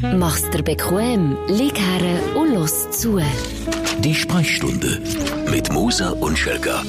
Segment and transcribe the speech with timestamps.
[0.00, 3.20] Mach's dir bequem, lieg her und los zu.
[3.98, 5.00] Die Sprechstunde
[5.50, 6.82] mit Musa und Schelka.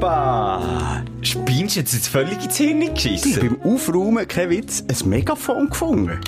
[0.00, 1.02] Bah.
[1.22, 3.36] Spinnst du jetzt jetzt völlig ins Hirn Ich geschissen?
[3.36, 6.20] habe beim Aufräumen, kein Witz, ein Megafon gefunden.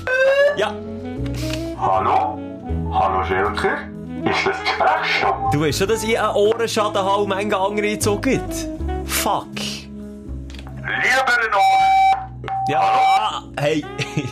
[0.57, 0.75] Ja,
[1.81, 2.39] Hallo?
[2.93, 3.79] Hallo Schelker?
[4.31, 4.57] Ist das
[5.53, 8.43] du weißt schon, dass ich einen Ohrenschaden habe und manche andere gezogen.
[9.05, 9.55] Fuck.
[9.57, 12.51] Lieber noch.
[12.69, 13.85] Ja, ah, hey.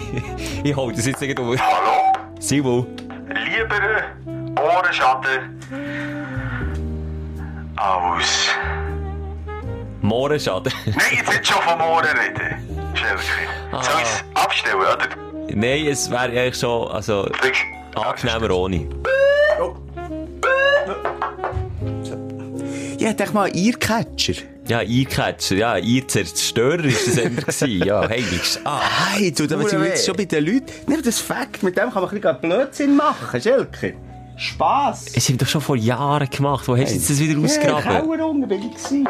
[0.65, 1.61] ich hol das jetzt nicht durch.
[1.61, 2.13] Hallo?
[2.39, 2.87] Simon.
[3.29, 3.81] Lieber
[4.63, 5.61] Ohrenschaden.
[7.77, 8.49] Aus.
[10.03, 10.73] Mohrenschaden.
[10.87, 12.95] Nein, jetzt nicht schon vom Ohren reden.
[12.95, 13.83] Schelker.
[13.83, 15.09] Soll ich es abstellen, oder?
[15.49, 17.29] Nein, es wäre eigentlich schon, also,
[17.95, 18.89] angenehmer ohne.
[23.07, 24.35] Ja, denk mal, Earcatcher.
[24.67, 27.83] Ja, Eiercatcher, ja, Eierzerstörer ist das immer gewesen.
[27.87, 28.61] Ja, heiligst.
[28.65, 28.81] Ah,
[29.15, 30.65] Hey, du, da sind wir jetzt schon bei den Leuten.
[30.89, 33.91] Nimm das Fakt, mit dem kann man ein bisschen Blödsinn machen, Schelker.
[34.37, 35.07] Spass.
[35.15, 36.67] es haben doch schon vor Jahren gemacht.
[36.69, 37.85] Wo hast du jetzt das wieder ausgegraben?
[37.95, 39.09] Ja, Keller unten bin ich gewesen.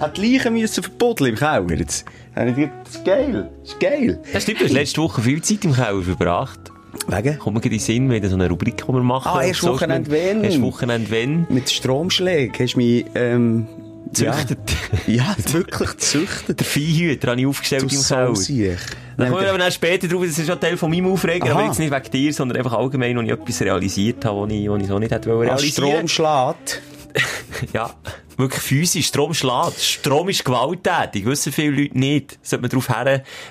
[0.00, 1.70] Hat die Leichen müssen verbuddeln im Keller.
[1.76, 3.50] Jetzt, das ist geil.
[3.62, 4.22] Das ist geil.
[4.32, 6.69] Das stimmt, du hast letzte Woche viel Zeit im Keller verbracht.
[7.08, 7.38] Wegen?
[7.38, 9.30] Kommt mir in den Sinn, haben so eine Rubrik, die wir machen.
[9.32, 10.44] Ah, erst Social- Wochenende wenn.
[10.44, 11.46] Erst Wochenende wenn.
[11.48, 13.66] Mit Stromschlägen hast du mich, ähm,
[14.12, 14.58] Züchtet.
[15.06, 16.58] Ja, ja wirklich gezüchtet.
[16.58, 18.76] Der Viehhüter habe ich aufgestellt Du im Keller.
[19.16, 21.52] Dann kommen wir aber dann später drauf, das ist schon Teil von meinem Aufreger, Aha.
[21.58, 24.68] aber jetzt nicht wegen dir, sondern einfach allgemein, wo ich etwas realisiert habe, was ich,
[24.68, 26.82] was ich so nicht hätte Als realisieren Strom schlägt.
[27.74, 27.90] Ja,
[28.36, 29.08] wirklich physisch.
[29.08, 29.80] Strom schlägt.
[29.80, 31.26] Strom ist gewalttätig.
[31.26, 32.38] Wissen viele Leute nicht.
[32.42, 32.88] Sollte man darauf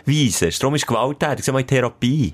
[0.06, 0.52] hinweisen.
[0.52, 1.44] Strom ist gewalttätig.
[1.45, 2.34] Sag mal in Therapie.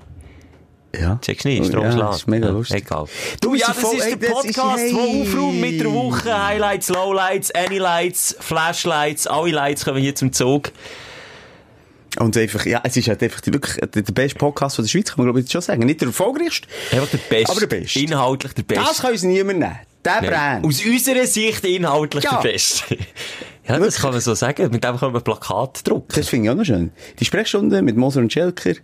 [0.94, 1.18] Ja.
[1.20, 1.66] Checkst du nicht?
[1.66, 2.84] Strom ja, das ist mega lustig.
[2.86, 3.06] Egal.
[3.40, 4.94] Du, ja, das ist der Podcast, hey.
[4.94, 6.46] aufräumt mit der Woche.
[6.46, 9.26] Highlights, Lowlights, Anylights, Flashlights.
[9.26, 10.72] Alle Lights kommen hier zum Zug.
[12.18, 15.18] Und einfach, ja, es ist halt einfach wirklich der beste Podcast von der Schweiz, kann
[15.18, 15.84] man glaube ich schon sagen.
[15.84, 17.50] Nicht der erfolgreichste, Einfach der Beste.
[17.50, 18.00] aber der Beste.
[18.00, 18.84] Inhaltlich der Beste.
[18.84, 19.78] Das kann uns niemand nehmen.
[20.02, 20.30] Der Nein.
[20.30, 20.64] Brand.
[20.64, 22.40] Aus unserer Sicht inhaltlich Ja.
[22.40, 22.96] der Beste.
[23.68, 24.70] ja, das kann man so sagen.
[24.70, 26.12] Mit dem können wir Plakat drucken.
[26.14, 26.90] Das finde ich auch noch schön.
[27.18, 28.74] Die Sprechstunde mit Moser und Schelker,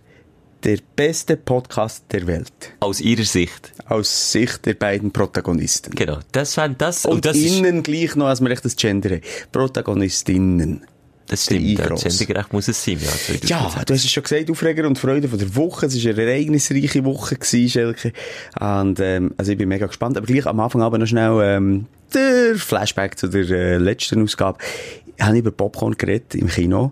[0.63, 2.51] der beste Podcast der Welt.
[2.79, 3.73] Aus ihrer Sicht.
[3.85, 5.93] Aus Sicht der beiden Protagonisten.
[5.93, 6.19] Genau.
[6.31, 7.05] Das fand das.
[7.05, 9.21] Und das ist, innen gleich noch, als wir echt das Gender haben.
[9.51, 10.85] Protagonistinnen.
[11.27, 11.79] das stimmt.
[11.79, 12.99] Ja, gendergerecht muss es sein.
[13.43, 15.87] Ja, Ja, du hast es schon gesagt, Aufreger und Freude von der Woche.
[15.87, 18.13] Es war eine ereignisreiche Woche gewesen, Schelke.
[18.59, 20.17] Und, ähm, also ich bin mega gespannt.
[20.17, 24.59] Aber gleich am Anfang aber noch schnell, ähm, der Flashback zu der äh, letzten Ausgabe.
[25.17, 26.91] Ich habe über Popcorn geredet im Kino.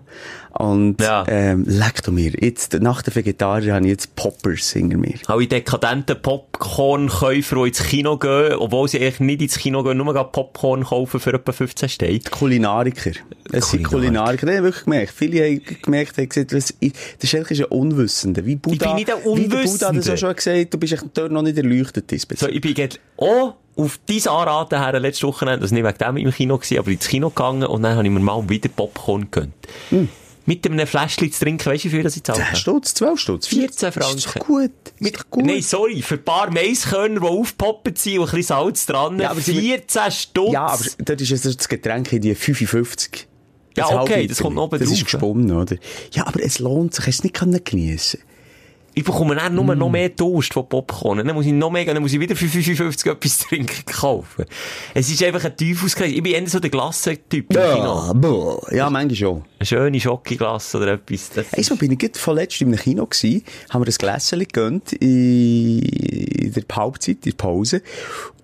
[0.52, 1.24] Und, Ja.
[1.28, 2.30] ähm, leck du mir.
[2.38, 5.14] Jetzt, nach der Vegetarier habe ich jetzt Poppers hinter mir.
[5.26, 10.12] Alle dekadenten Popcorn-Käufer, die ins Kino gehen, obwohl sie eigentlich nicht ins Kino gehen, nur
[10.30, 12.20] Popcorn kaufen für etwa 15 Steine.
[12.30, 13.12] Kulinariker.
[13.50, 14.46] Es sind Kulinariker.
[14.46, 15.12] Die haben wirklich gemerkt.
[15.12, 18.44] Viele haben gemerkt, haben gesagt, das, der Schelke ist ein Unwissender.
[18.44, 19.92] Wie Buddha, bin nicht ein Wie der Buddha Unwissender.
[19.94, 22.96] das auch schon gesagt, du bist echt dort noch nicht erleuchtet So, ich bin gerade
[23.16, 26.90] auch auf diese Anraten her letzte Woche, also nicht wegen dem im Kino gewesen, aber
[26.90, 29.54] ins Kino gegangen und dann habe ich mir mal wieder Popcorn gegönnt.
[30.44, 32.56] Mit einem Fläschchen zu trinken, weißt du, wie viel das ich zahlt 10 habe?
[32.56, 34.16] Stutz, 12 Stutz, 14 Franken.
[34.18, 34.70] Ist doch gut.
[34.98, 35.44] Ist doch gut.
[35.46, 39.30] Nein, sorry, für ein paar Maiskörner, die aufpoppen sind und ein bisschen Salz dran, Ja,
[39.30, 40.52] aber sie- 14 Stutz.
[40.52, 43.28] ja, aber dort ist es das Getränk in die 55.
[43.76, 45.04] Ja, okay, das kommt noch oben Das drauf, ist ja.
[45.18, 45.76] gesponnen, oder?
[46.12, 47.06] Ja, aber es lohnt sich.
[47.06, 48.18] Hast du es nicht können geniessen
[48.94, 49.78] Ich bekomme dann nur Mm.
[49.78, 51.18] noch mehr Durst von Popcorn.
[51.26, 54.44] Dann muss ich noch mehr, dann muss ich wieder für 55 etwas trinken kaufen.
[54.92, 56.10] Es ist einfach ein Teufelskreis.
[56.12, 58.12] Ich bin eher so der Glassentyp im Kino.
[58.14, 58.72] boah.
[58.72, 59.44] Ja, manchmal schon.
[59.58, 61.30] Eine schöne Schokoglasse oder etwas.
[61.52, 66.52] Einmal bin ich gerade vorletzt in einem Kino gewesen, haben wir ein Gläschen gegönnt in
[66.52, 67.82] der Halbzeit, in der Pause.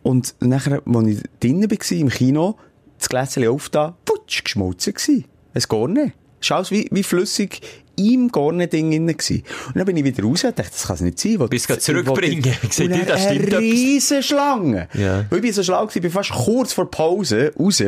[0.02, 2.56] Und nachher, als ich drinnen war im Kino,
[2.98, 5.24] das Gläschen aufgetan, putsch, geschmolzen gewesen.
[5.54, 6.14] Es gar nicht.
[6.50, 7.60] Alles wie, wie flüssig
[7.98, 9.42] im Gorne-Ding drin gewesen.
[9.68, 11.38] Und dann bin ich wieder raus und dachte, das kann es nicht sein.
[11.48, 12.38] Bist du zurückbringen?
[12.62, 14.88] Ich Und dann da stimmt eine riesen Schlange.
[14.94, 15.26] Ja.
[15.28, 17.82] Weil ich bin so schlau gewesen, ich bin fast kurz vor Pause raus,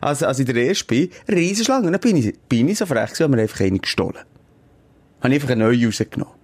[0.00, 1.86] als, als ich der Erste bin, riesen Schlange.
[1.86, 4.18] Und dann bin ich, bin ich so frech gewesen, und mir einfach eine gestohlen.
[5.20, 6.34] Habe ich einfach eine neue rausgenommen.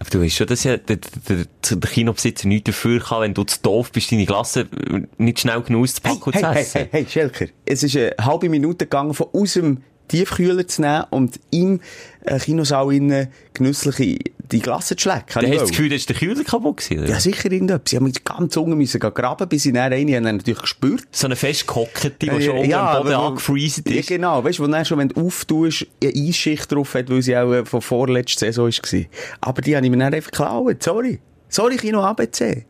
[0.00, 0.98] Aber du weißt schon, dass ja der,
[1.28, 4.68] der, der Kinobesitzer nichts dafür kann, wenn du zu doof bist, deine Glasse
[5.16, 6.78] nicht schnell genug auszupacken und hey, zu hey, essen.
[6.78, 7.46] hey, hey, Schelker.
[7.64, 11.80] Es ist eine halbe Minute gegangen, von aus dem Tiefkühler zu nehmen und im
[12.24, 14.18] äh, Kinosaal innen genüssliche
[14.50, 15.26] die Glasse zu schlecken.
[15.34, 17.10] Dann hast du das Gefühl, dass der Kühler kaputt gewesen, oder?
[17.10, 17.90] ja, sicher irgendetwas.
[17.90, 21.02] Sie haben mich ganz unten müssen graben, bis ich dann eine, habe natürlich gespürt.
[21.10, 24.08] So eine festgehockte, die Äh, schon unten am Boden angefreezed Ja, ist.
[24.08, 24.42] genau.
[24.42, 27.52] Weißt du, wo dann schon, wenn du auftust, eine Eisschicht drauf hat, weil sie auch
[27.52, 29.00] äh, von vorletzter Saison war.
[29.42, 30.82] Aber die habe ich mir dann einfach geklaut.
[30.82, 31.18] Sorry.
[31.50, 32.64] Sorry, Kino ABC.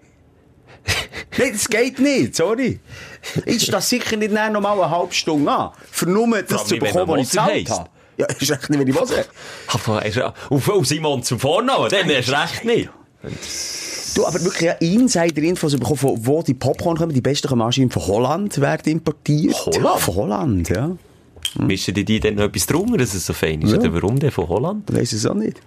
[1.39, 2.81] Nein, das geht nicht, sorry.
[3.47, 6.77] Ich stehe sicher nicht näher noch mal eine halbe Stunde an, für nur das zu
[6.79, 7.91] bekommen, was ich gezahlt habe.
[8.17, 9.27] Ja, ist echt nicht, wenn ich was sage.
[10.51, 12.91] Auf, Simon zum Vornamen, dann du recht nicht.
[14.15, 17.13] Du, aber wirklich ja, Insider-Infos bekommen, von wo die Popcorn kommen.
[17.13, 19.55] Die besten kommen anscheinend von Holland, werden importiert.
[19.67, 20.01] Holland?
[20.01, 20.97] Von Holland, ja.
[21.59, 23.73] Mischen die die dann noch etwas drunter, dass es so fein ist?
[23.73, 23.79] Ja.
[23.79, 24.91] Oder warum denn von Holland?
[24.91, 25.61] Ich weiss es auch nicht.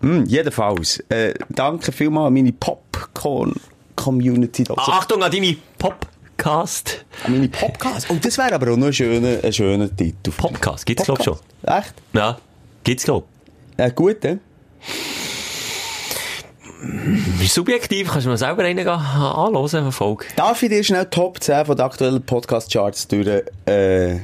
[0.00, 2.52] Hm, jedenfalls, äh, danke vielmals an meine
[3.96, 4.64] Popcorn-Community.
[4.68, 7.04] Also, Achtung an deine Popcast.
[7.24, 8.06] an meine Podcast.
[8.10, 10.30] Oh, das wäre aber auch noch ein schöner, ein schöner Titel.
[10.36, 11.38] Podcast, gibt's glaub schon.
[11.62, 11.94] Echt?
[12.12, 12.38] Ja,
[12.82, 13.26] gibt's glaub.
[13.76, 14.38] Äh, gut, äh?
[17.46, 20.26] Subjektiv, kannst du mal selber einen anhören, eine Folge.
[20.36, 24.18] Darf ich dir schnell Top 10 von den aktuellen Podcast-Charts durch, äh,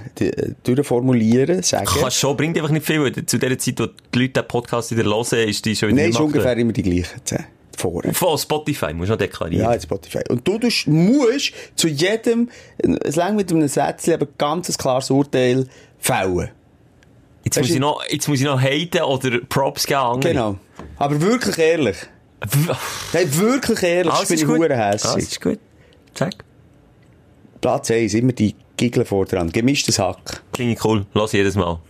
[0.62, 1.86] durchformulieren, sagen?
[1.86, 4.90] Kannst schon, bringt einfach nicht viel, weil zu der Zeit, wo die Leute den Podcast
[4.90, 7.44] wieder hören, ist die schon wieder Nein, ist ungefähr immer die gleichen 10.
[7.80, 8.12] Vorher.
[8.14, 9.72] Von Spotify, musst du noch deklarieren.
[9.72, 10.20] Ja, Spotify.
[10.28, 15.10] Und du tust, musst zu jedem, es lang mit einem Sätzchen, aber ganz ein klares
[15.10, 15.66] Urteil
[15.98, 16.50] fällen.
[17.44, 20.32] jetzt, weißt muss ich noch, jetzt muss ich noch haten oder Props geben andere.
[20.32, 20.56] Genau.
[20.98, 21.96] Aber wirklich ehrlich.
[23.12, 25.22] Nein, wirklich ehrlich, Alles bin ich hure Alles hässig.
[25.24, 25.58] ist gut.
[26.14, 26.32] Sag.
[27.60, 29.50] Platz 1, immer die Giggle vor dran.
[29.52, 30.42] Gemischtes Hack.
[30.52, 31.80] Klingt cool, lass jedes Mal.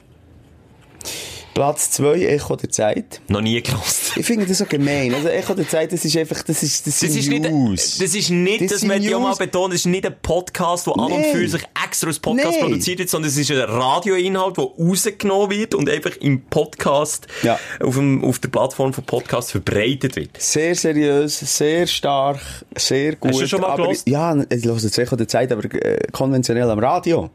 [1.61, 3.21] Platz 2, Echo der Zeit.
[3.29, 4.17] Noch nie gelost.
[4.17, 5.13] Ich finde das so gemein.
[5.15, 7.99] Also Echo der Zeit, das ist einfach, das ist, das, Das ist nicht, News.
[7.99, 10.87] das ist nicht, Das das möchte ich auch mal betonen, das ist nicht ein Podcast,
[10.87, 12.61] der an und für sich extra als Podcast Nein.
[12.71, 17.59] produziert wird, sondern es ist ein Radioinhalt, der rausgenommen wird und einfach im Podcast, Ja.
[17.81, 20.41] auf, dem, auf der Plattform von Podcast verbreitet wird.
[20.41, 22.41] Sehr seriös, sehr stark,
[22.75, 23.33] sehr gut.
[23.33, 24.09] Hast du schon mal gehört?
[24.09, 27.29] Ja, ich höre das Echo der Zeit, aber äh, konventionell am Radio.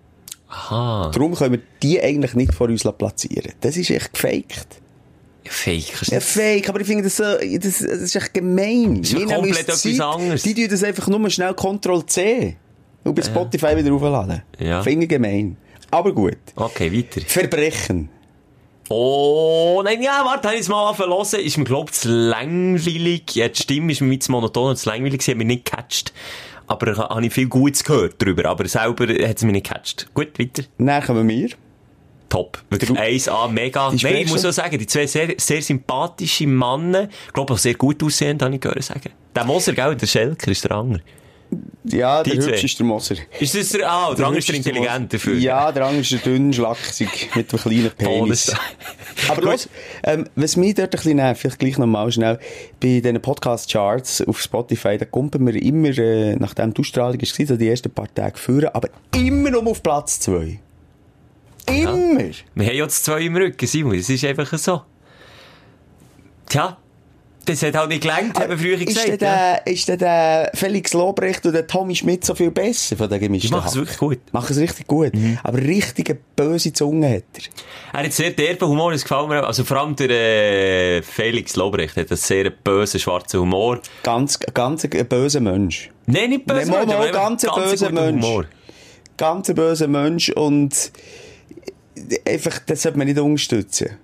[0.56, 1.12] Aha.
[1.14, 3.52] Darum können wir die eigentlich nicht vor uns platzieren.
[3.62, 4.82] Das ist echt gefaked.
[5.44, 6.08] Fake.
[6.08, 9.02] Ja, fake, aber ich finde das so, das, das ist echt gemein.
[9.02, 10.42] ist ja komplett etwas Zeit, anderes.
[10.42, 12.58] Die tun das einfach nur schnell Ctrl-C
[13.04, 14.42] und bei Spotify wieder aufladen.
[14.58, 14.82] Ja.
[14.82, 15.58] Finde ich gemein.
[15.92, 16.38] Aber gut.
[16.56, 17.22] Okay, weiter.
[17.28, 18.10] Verbrechen.
[18.90, 21.40] Oh, nein, ja, warte, habe ich es mal hören.
[21.40, 23.36] Ist mir, glaub ich, zu langweilig.
[23.36, 25.22] Ja, die Stimme ist mir zu monoton und zu langweilig.
[25.22, 26.14] Sie hat mich nicht gecatcht.
[26.68, 28.46] Aber ich habe ich viel Gutes gehört darüber.
[28.46, 30.08] Aber selber hat es mich nicht gecatcht.
[30.14, 30.64] Gut, weiter.
[30.78, 31.50] Dann kommen wir.
[32.30, 32.62] Top.
[32.70, 33.92] Wirklich 1A, mega.
[33.92, 37.76] Nein, ich muss auch sagen, die zwei sehr, sehr sympathische Männer, ich glaube auch sehr
[37.76, 39.12] gut aussehend, habe ich gehört sagen.
[39.36, 41.02] Der Moser, gell, der Schelker ist der andere.
[41.84, 42.36] Ja, der.
[42.36, 43.16] Hübsch ist der Moser.
[43.40, 45.36] Ist das der, ah, der, andere ist der intelligent dafür.
[45.38, 48.54] Ja, der andere ist der dünn, schlaksig, mit dem kleinen Penis.
[49.30, 49.70] Aber los,
[50.04, 52.40] ähm, was mich dort ein bisschen nervt, vielleicht gleich nochmal schnell,
[52.80, 57.58] bei diesen Podcast-Charts auf Spotify, da kommen wir immer, äh, nachdem die Ausstrahlung war, so
[57.58, 60.60] die ersten paar Tage führen, aber immer noch auf Platz 2.
[61.68, 62.32] Immer!
[62.54, 63.98] Wir haben jetzt zwei im Rücken, Simon.
[63.98, 64.82] Das ist einfach so.
[66.48, 66.78] Tja,
[67.46, 69.08] das hat halt nicht gelangt, haben wir früher ist, gesagt.
[69.08, 69.18] ja.
[69.18, 73.20] der, ist denn der Felix Lobrecht und der Tommy Schmidt so viel besser von den
[73.20, 73.82] gemischten Die machen's Hack?
[73.82, 74.20] wirklich gut.
[74.34, 75.12] Machen es richtig gut.
[75.44, 78.00] Aber richtige böse Zunge hat er.
[78.00, 79.46] Er hat sehr derben Humor, das gefällt mir.
[79.46, 83.80] Also vor allem der äh, Felix Lobrecht hat einen sehr bösen, schwarzen Humor.
[84.04, 85.90] Ganz, ganz ein böser Mensch.
[86.08, 88.26] Nein, nicht böse, Nein, einfach ganz ein böser Mensch.
[88.26, 88.46] Humor.
[89.18, 90.92] Ganz ein böser Mensch und
[92.28, 93.98] einfach, das sollte man nicht unterstützen.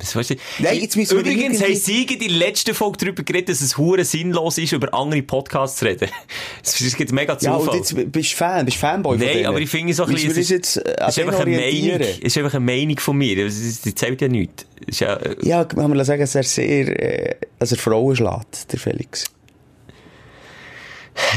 [0.00, 0.34] Das weißt du.
[0.58, 3.76] Nein, jetzt müssen wir Übrigens haben Sie in der letzten Folge darüber geredet, dass es
[3.78, 6.08] hure sinnlos ist, über andere Podcasts zu reden.
[6.62, 7.68] Es gibt mega Ja, Zufall.
[7.68, 9.46] und jetzt bist du Fan, bist Fanboy von Nein, denen.
[9.46, 12.38] aber ich finde so ein bisschen, jetzt äh, es ist einfach eine Meinung, es ist
[12.38, 13.36] einfach eine Meinung von mir.
[13.36, 14.66] Die zählt ja nichts.
[14.86, 16.88] Ist ja, äh, Ja, kann man sagen, dass er sehr,
[17.32, 19.24] äh, er Frauen schlägt, der Felix.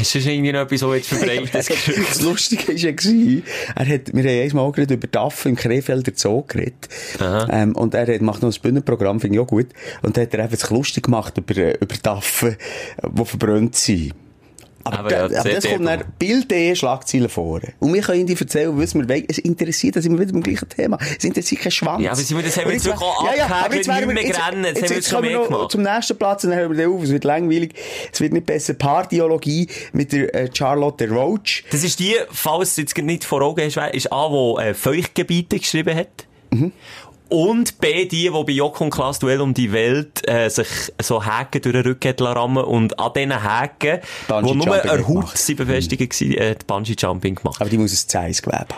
[0.00, 2.92] Ist das irgendwie noch etwas, was jetzt verbreitet das Lustige war ja,
[3.74, 6.88] er hat, wir haben einmal gerade über Daffen im Krefelder Zoo geredet.
[7.50, 9.68] Ähm, und er hat, macht noch ein Bühnenprogramm, finde ich auch gut.
[10.02, 12.56] Und da hat er einfach lustig gemacht über, äh, über Daffen,
[13.02, 14.14] die verbrannt sind.
[14.84, 17.60] Aber, Aber ja, aber, das kommt dann Bild.de Schlagzeilen vor.
[17.80, 19.24] Und wir können Ihnen erzählen, was wir wollen.
[19.28, 20.98] Es interessiert, da sind wir wieder beim gleichen Thema.
[21.18, 22.02] Es interessiert keinen Schwanz.
[22.04, 24.06] Ja, aber sind wir- das haben wir jetzt wirklich auch ja, ja, aber jetzt nicht
[24.06, 25.68] mehr jetzt- gerannt, jetzt haben wir jetzt schon kommen mehr noch.
[25.68, 27.02] Zum nächsten Platz, und dann hören wir den auf.
[27.02, 27.72] Es wird langweilig.
[28.12, 28.74] Es wird nicht besser.
[28.74, 31.64] Paardiologie mit der äh, Charlotte Roach.
[31.70, 35.58] Das ist die, falls du jetzt nicht vor Augen hast, ist A, die äh, Feuchtgebiete
[35.58, 36.08] geschrieben hat.
[36.50, 36.72] Mhm.
[37.28, 41.24] Und B, die, die bei Joko und Klaas Duell um die Welt äh, sich so
[41.24, 45.54] Haken durch den Rücken rammen und an diesen Haken, Bungee wo nur eine Haut sie
[45.54, 47.60] befestigt waren, äh, Bungee-Jumping gemacht.
[47.60, 48.74] Aber die muss ein Zeissgewebe haben.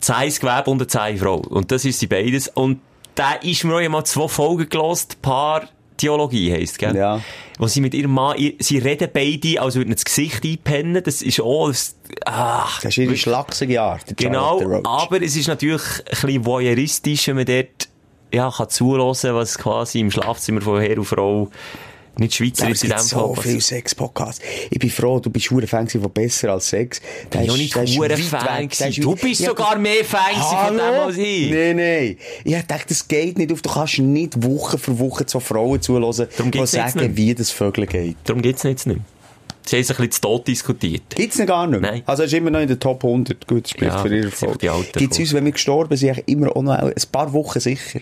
[0.00, 1.36] Zeissgewebe und eine Zeihfrau.
[1.36, 2.48] Und das ist sie beides.
[2.48, 2.80] Und
[3.14, 5.68] da ist mir auch mal zwei Folgen gelost, Paar
[6.02, 6.96] Theologie heisst, gell?
[6.96, 7.20] Ja.
[7.58, 11.00] Wo sie mit ihrem Mann, sie reden beide, als würden das Gesicht einpennen.
[11.00, 11.94] Das ist auch, das,
[12.26, 14.16] ah, Das ist ihre schlachsige Art.
[14.16, 17.88] Genau, aber es ist natürlich ein bisschen voyeuristisch, wenn man dort,
[18.32, 21.50] ja, kann zulassen, was quasi im Schlafzimmer von Herr und Frau
[22.18, 24.44] Nicht Schweizer es in gibt dem so viele Sex-Podcasts.
[24.70, 27.00] Ich bin froh, du bist hure Fan von Besser als Sex.
[27.22, 28.68] Ich bin auch nicht hure Fan.
[28.96, 31.50] Du bist sogar mehr Fan von dem als ich.
[31.50, 32.16] Nein, nein.
[32.44, 33.62] Ich dachte, das geht nicht auf.
[33.62, 38.16] Du kannst nicht Woche für Woche so Frauen zuhören, die sagen, wie das Vögel geht.
[38.24, 39.00] Darum geht's jetzt nicht.
[39.64, 41.02] Sie haben sich ein bisschen zu tot diskutiert.
[41.14, 41.92] Gibt's noch gar nicht mehr?
[41.92, 42.02] Nein.
[42.04, 43.46] Also, ist immer noch in der Top 100.
[43.46, 44.28] Gut, das spricht Ja, für ihre
[44.72, 48.00] Alten Gibt's von- uns, wenn wir gestorben sind, immer auch noch ein paar Wochen sicher?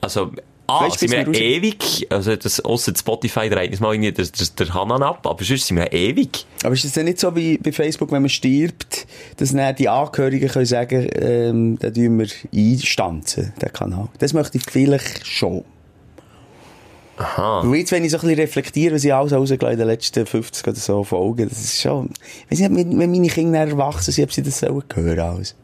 [0.00, 0.30] Also,
[0.70, 4.26] ah, Weißt sind wir raus- ewig, also das, ausser Spotify dreht uns mal irgendwie der,
[4.26, 6.46] der, der Hanan ab, aber sonst sind wir ewig.
[6.62, 9.06] Aber ist es denn nicht so wie bei Facebook, wenn man stirbt,
[9.38, 14.08] dass dann die Angehörigen können sagen, ähm, da tun wir einstanzen, den Kanal?
[14.18, 15.64] Das möchte ich vielleicht schon.
[17.16, 17.62] Aha.
[17.64, 20.24] Weil jetzt, wenn ich so ein bisschen reflektiere, was ich alles rausgelassen in den letzten
[20.24, 22.08] 50 oder so Folgen, das ist schon,
[22.48, 25.54] ich weiss nicht, wenn meine Kinder dann erwachsen sind, ob sie das sollen hören alles.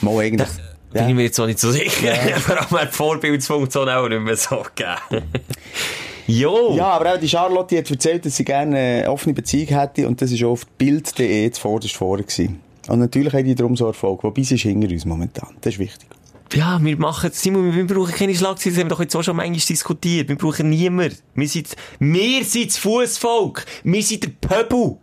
[0.00, 0.48] Mal eigentlich.
[0.92, 2.14] Bin ich mir jetzt auch nicht so sicher.
[2.40, 5.24] Vor allem hat die Vorbildsfunktion auch nicht mehr so gegeben.
[6.26, 6.74] jo!
[6.76, 10.20] Ja, aber auch die Charlotte hat erzählt, dass sie gerne eine offene Beziehung hätte und
[10.20, 12.60] das ist auf bild.de zuvorderst vorne gewesen.
[12.88, 15.50] Und natürlich haben die darum so Erfolg, wobei sie ist hinter uns momentan.
[15.60, 16.08] Das ist wichtig.
[16.54, 19.36] Ja, wir machen, Simon, wir brauchen keine Schlagzeilen, das haben wir doch jetzt auch schon
[19.36, 20.28] manchmal diskutiert.
[20.28, 21.16] Wir brauchen niemanden.
[21.34, 23.64] Wir sind, wir sind das Fußvolk.
[23.84, 24.98] Wir sind der Pöbel.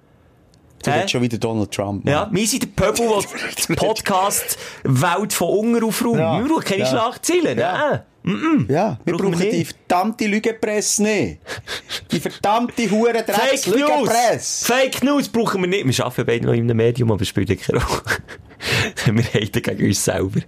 [0.83, 2.05] Du willst schon wieder Donald Trump.
[2.05, 2.13] Mann.
[2.13, 6.19] Ja, wir sind der Pöbel, der die Podcast-Welt von unten aufräumt.
[6.19, 6.38] Ja.
[6.39, 6.86] Wir keine Ja.
[6.88, 7.59] Schlagzeilen.
[7.59, 8.03] Ja.
[8.23, 8.33] Ja.
[8.67, 11.39] Ja, wir Brauchen brauchen die verdammte Lügenpresse nicht.
[12.11, 14.63] Die verdammte hure Drecks Fake News!
[14.65, 15.85] Fake News brauchen wir nicht.
[15.97, 18.01] Wir arbeiten beide noch in einem Medium, aber es spielt keine Rolle.
[19.05, 20.41] wir haten gegen uns selber.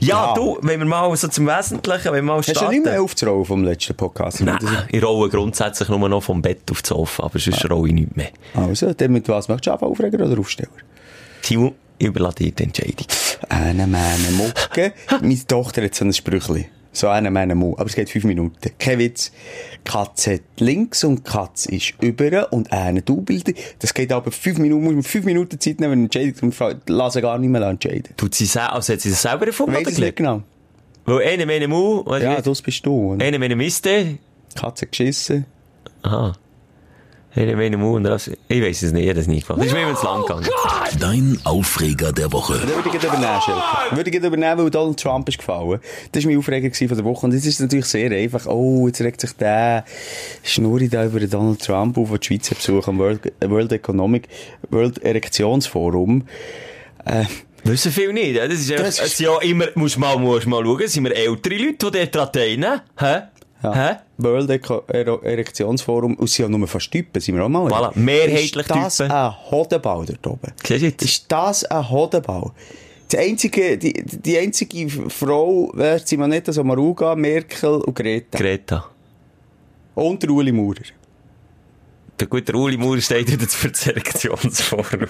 [0.00, 0.34] Ja, Ja.
[0.34, 2.74] du, wenn wir mal so zum Wesentlichen, wenn wir mal Hast du starten.
[2.74, 4.40] nicht mehr aufzurollen vom letzten Podcast?
[4.42, 4.58] Nein,
[4.90, 8.16] ich rolle grundsätzlich nur noch vom Bett auf das Sofa, aber sonst rolle ich nicht
[8.16, 8.30] mehr.
[8.54, 10.70] Also, dann mit was möchtest du anfangen, Aufreger oder Aufsteller?
[11.42, 13.06] Simon, ich überlasse dir die Entscheidung.
[13.48, 14.92] Eine Mähne Mucke.
[15.20, 16.68] Meine Tochter hat so ein Sprüchli.
[16.96, 17.74] So eine Mähne Mu.
[17.76, 18.56] Aber es geht fünf Minuten.
[18.78, 19.30] Kein Witz.
[19.84, 23.52] Katze hat links und Katze ist über und eine Du-Bilder.
[23.80, 26.82] Das geht aber fünf Minuten, muss man fünf Minuten Zeit nehmen, wenn eine Entscheidung kommt.
[26.88, 28.14] Lass gar nicht mehr entscheiden.
[28.16, 30.42] Tut sie se also hat sie das selber erfunden oder es nicht genau.
[31.04, 33.12] Weil eine meine Mu, Ja, das bist du.
[33.12, 34.16] Und eine meine Miste,
[34.54, 35.44] Katze geschissen.
[36.00, 36.32] aha.
[37.36, 39.60] Eine meine Mu und das, ich weiss es nicht, ich das nie gemacht.
[39.60, 40.48] Das ist mir zu lang gegangen.
[40.98, 42.54] Dein Aufreger der Woche.
[42.54, 43.96] Da würde ich gerne übernehmen, Schelke.
[43.96, 45.80] Würde ich gerne übernehmen, weil Donald Trump ist gefallen.
[46.12, 47.26] Das war mein Aufreger von der Woche.
[47.26, 48.46] Und es ist natürlich sehr einfach.
[48.46, 49.84] Oh, jetzt regt sich der
[50.44, 54.28] Schnurri da über Donald Trump auf, der die Schweiz besucht am World, World Economic,
[54.70, 56.26] World Erektionsforum.
[57.04, 57.26] Äh,
[57.64, 58.46] Wissen viele nicht, ja?
[58.46, 61.56] das ist, Das es ja immer, musst mal, musst mal schauen, es sind wir ältere
[61.56, 63.22] Leute, die dort teilnehmen, hä?
[63.74, 63.90] Ja.
[63.90, 63.96] Hä?
[64.18, 64.50] World
[64.88, 66.14] Ero Erektionsforum.
[66.14, 67.70] Und sind ja nur fast Typen, sind wir auch mal.
[67.70, 69.12] Voilà, mehrheitlich Ist das Typen.
[69.12, 70.52] ein Hodenbau dort oben?
[70.64, 71.02] Siehst?
[71.02, 72.52] Ist das ein Hodenbau?
[73.12, 78.36] Die einzige, die, die einzige Frau wäre Simonetta Sommaruga, Merkel und Greta.
[78.38, 78.86] Greta.
[79.94, 80.82] Und Uli Maurer.
[82.18, 85.06] Der gute Uli Maurer steht für das Selektionsforum.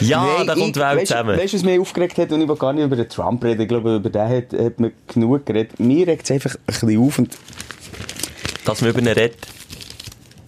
[0.00, 1.38] ja, Nein, da kommt Welt weißt, zusammen.
[1.38, 2.32] Weißt du, was mich aufgeregt hat?
[2.32, 3.62] Und ich will gar nicht über den Trump reden.
[3.62, 5.78] Ich glaube, über den hat, hat man genug geredet.
[5.78, 7.18] Mir regt es einfach ein bisschen auf.
[7.20, 7.36] Und
[8.64, 9.46] Dass man über ihn redet.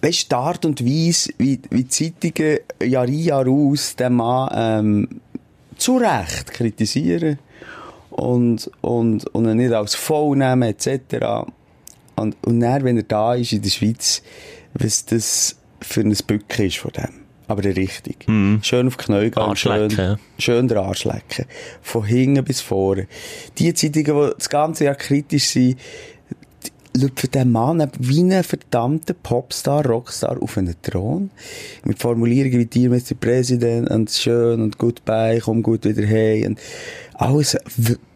[0.01, 4.49] weißt du, die Art und Weise, wie, wie Zeitungen Jahr ein, Jahr aus den Mann
[4.53, 5.21] ähm,
[5.77, 7.39] zu Recht kritisieren
[8.09, 11.47] und, und, und ihn nicht als voll nehmen, etc.
[12.19, 14.21] Und, und dann, wenn er da ist in der Schweiz,
[14.73, 17.09] was das für ein Bücken ist von dem.
[17.47, 18.27] Aber richtig.
[18.61, 20.17] Schön auf die Knie gehen, schön, ja.
[20.37, 21.45] schön den Arsch lecken.
[21.81, 23.07] Von hinten bis vorne.
[23.57, 25.79] Die Zeitungen, die das ganze Jahr kritisch sind,
[26.95, 31.31] lüpfen den Mann wie einen verdammten Popstar, Rockstar auf einen Thron.
[31.85, 33.15] Mit Formulierungen wie Dear Mr.
[33.19, 36.59] President und schön und goodbye, komm gut wieder hey und
[37.15, 37.57] alles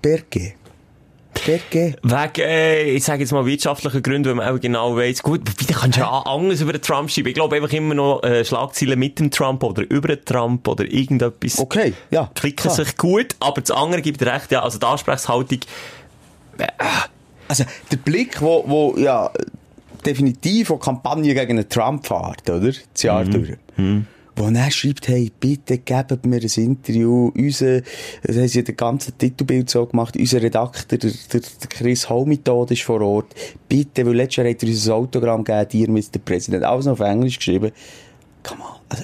[0.01, 0.53] Berge.
[2.03, 5.73] Wegen, äh, ich sage jetzt mal wirtschaftlichen Gründen, weil man auch genau weiss, gut, wie
[5.73, 7.29] kannst du ja anders über den Trump schreiben?
[7.29, 10.85] Ich glaube einfach immer noch äh, Schlagzeilen mit dem Trump oder über den Trump oder
[10.85, 11.59] irgendetwas.
[11.59, 12.29] Okay, ja.
[12.35, 12.75] Klicken klar.
[12.75, 15.59] sich gut, aber das andere gibt recht, ja, also die Ansprechhaltung,
[17.47, 19.29] Also, der Blick, wo, wo, ja,
[20.05, 22.71] definitiv eine Kampagne gegen den Trump fährt, oder?
[22.93, 23.57] Das Jahr durch.
[24.35, 27.31] Wo er schreibt, hey, bitte gebt mir ein Interview.
[27.37, 27.81] Unser,
[28.23, 30.17] das haben sie den ganzen Titelbild so gemacht.
[30.17, 33.35] Unser Redakteur, der, der, Chris Holmitod ist vor Ort.
[33.69, 36.19] Bitte, weil letztes Jahr hat er uns ein Autogramm gegeben, dir, Mr.
[36.23, 36.63] President.
[36.63, 37.71] Alles noch auf Englisch geschrieben.
[38.41, 38.79] Come on.
[38.89, 39.03] Also,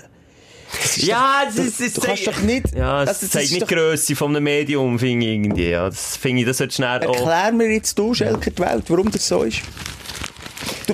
[0.81, 3.51] das ist Ja, doch, ist, es du kannst doch nicht, Ja, das- das zeigt ist
[3.53, 5.69] nicht die Grösse von einem Medium, finde ich irgendwie.
[5.69, 7.15] Ja, das finde ich, das sollte schnell auch...
[7.15, 9.62] Erklär mir jetzt du, Schelke, die Welt, warum das so ist.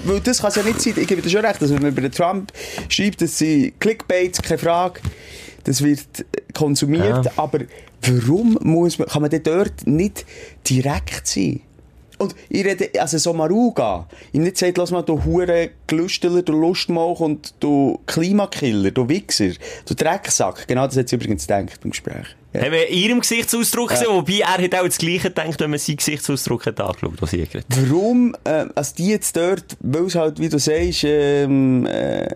[0.05, 0.94] Weil das kann es ja nicht sein.
[0.98, 2.51] Ich gebe dir schon recht, dass wenn man über Trump
[2.89, 5.00] schreibt, dass sie Clickbaits, keine Frage,
[5.63, 6.00] das wird
[6.53, 7.32] konsumiert, Ja.
[7.38, 7.60] aber
[8.01, 10.25] warum muss man, kann man denn dort nicht
[10.70, 11.62] direkt sein?
[12.17, 16.53] Und ich rede, also so Maruga, ihm nicht sagt, lass mal, du Hure Gelüsteler, du
[16.53, 19.50] Lustmauch und du Klimakiller, du Wichser,
[19.86, 20.65] du Drecksack.
[20.67, 22.27] Genau das hat sie übrigens gedacht beim Gespräch.
[22.62, 25.79] Haben wir in ihrem Gesichtsausdruck gesehen, wobei er hat auch das Gleiche gedacht, wenn man
[25.79, 30.15] seinen Gesichtsausdruck hat angeschaut, was ich geredet Warum, äh, also die jetzt dort, weil es
[30.15, 32.27] halt, wie du sagst, ähm, äh,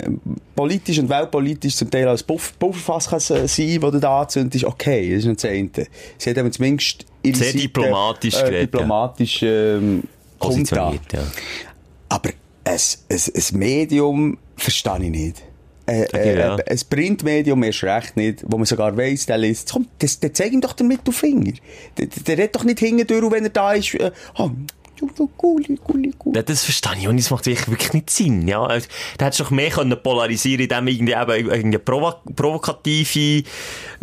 [0.55, 5.09] politisch und weltpolitisch zum Teil als Puff, Pufferfass kann sein, wo du da anzündest, okay,
[5.09, 5.87] das ist nicht das eine.
[6.17, 10.03] Sie hat aber zumindest ihre Sehr Seite, diplomatisch äh, geredet, diplomatisch, ähm.
[10.39, 11.23] Positioniert, ja.
[12.07, 12.29] Aber
[12.63, 15.43] ein, ein, ein Medium verstehe ich nicht.
[15.89, 16.55] Äh, äh, ja.
[16.55, 19.71] Ein Printmedium erst recht nicht, wo man sogar weiss, der liest.
[19.73, 21.53] Komm, das, der zeig ihm doch den Mittelfinger.
[21.97, 23.95] Der, der, redet doch nicht hingedurch, wenn er da ist.
[23.95, 24.51] Äh, oh,
[25.37, 26.13] Guli, Guli.
[26.33, 28.61] Ja, das verstehe ich und das macht wirklich, nicht Sinn, ja.
[28.61, 33.43] Also, Da hättest du doch mehr können polarisieren, indem irgendwie eben irgendeine provo provokative